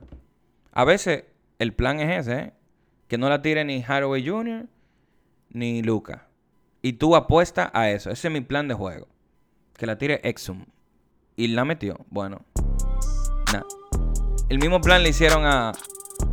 A 0.71 0.83
veces 0.83 1.25
el 1.59 1.73
plan 1.73 1.99
es 1.99 2.27
ese, 2.27 2.39
¿eh? 2.39 2.53
que 3.07 3.17
no 3.17 3.29
la 3.29 3.41
tire 3.41 3.63
ni 3.65 3.83
Haraway 3.87 4.27
Jr. 4.27 4.65
ni 5.49 5.83
Luca. 5.83 6.27
Y 6.81 6.93
tú 6.93 7.15
apuestas 7.15 7.69
a 7.73 7.89
eso. 7.89 8.09
Ese 8.09 8.29
es 8.29 8.33
mi 8.33 8.41
plan 8.41 8.67
de 8.67 8.73
juego. 8.73 9.07
Que 9.75 9.85
la 9.85 9.97
tire 9.97 10.21
Exum. 10.23 10.65
Y 11.35 11.47
la 11.49 11.65
metió. 11.65 12.05
Bueno. 12.09 12.45
Nada. 13.53 13.65
El 14.49 14.59
mismo 14.59 14.81
plan 14.81 15.03
le 15.03 15.09
hicieron 15.09 15.45
a, 15.45 15.73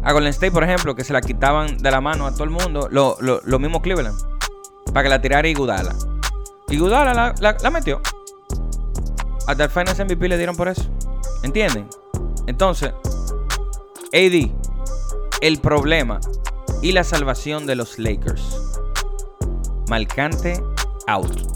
a 0.02 0.12
Golden 0.12 0.30
State, 0.30 0.52
por 0.52 0.62
ejemplo, 0.62 0.94
que 0.94 1.04
se 1.04 1.12
la 1.12 1.20
quitaban 1.20 1.78
de 1.78 1.90
la 1.90 2.00
mano 2.00 2.26
a 2.26 2.32
todo 2.32 2.44
el 2.44 2.50
mundo. 2.50 2.88
Lo, 2.90 3.18
lo, 3.20 3.58
mismo 3.58 3.82
Cleveland. 3.82 4.16
Para 4.92 5.02
que 5.02 5.08
la 5.08 5.20
tirara 5.20 5.48
Igudala. 5.48 5.94
Igudala 6.68 7.12
la, 7.12 7.34
la, 7.40 7.56
la 7.60 7.70
metió. 7.70 8.00
Hasta 9.46 9.64
el 9.64 9.70
Finance 9.70 10.04
MVP 10.04 10.28
le 10.28 10.36
dieron 10.36 10.56
por 10.56 10.68
eso. 10.68 10.82
¿Entienden? 11.42 11.88
Entonces, 12.46 12.92
AD, 14.12 14.50
el 15.40 15.58
problema 15.60 16.20
y 16.82 16.92
la 16.92 17.04
salvación 17.04 17.66
de 17.66 17.76
los 17.76 17.98
Lakers. 17.98 18.80
Malcante 19.88 20.62
out. 21.06 21.55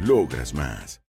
Logras 0.00 0.54
más. 0.54 0.99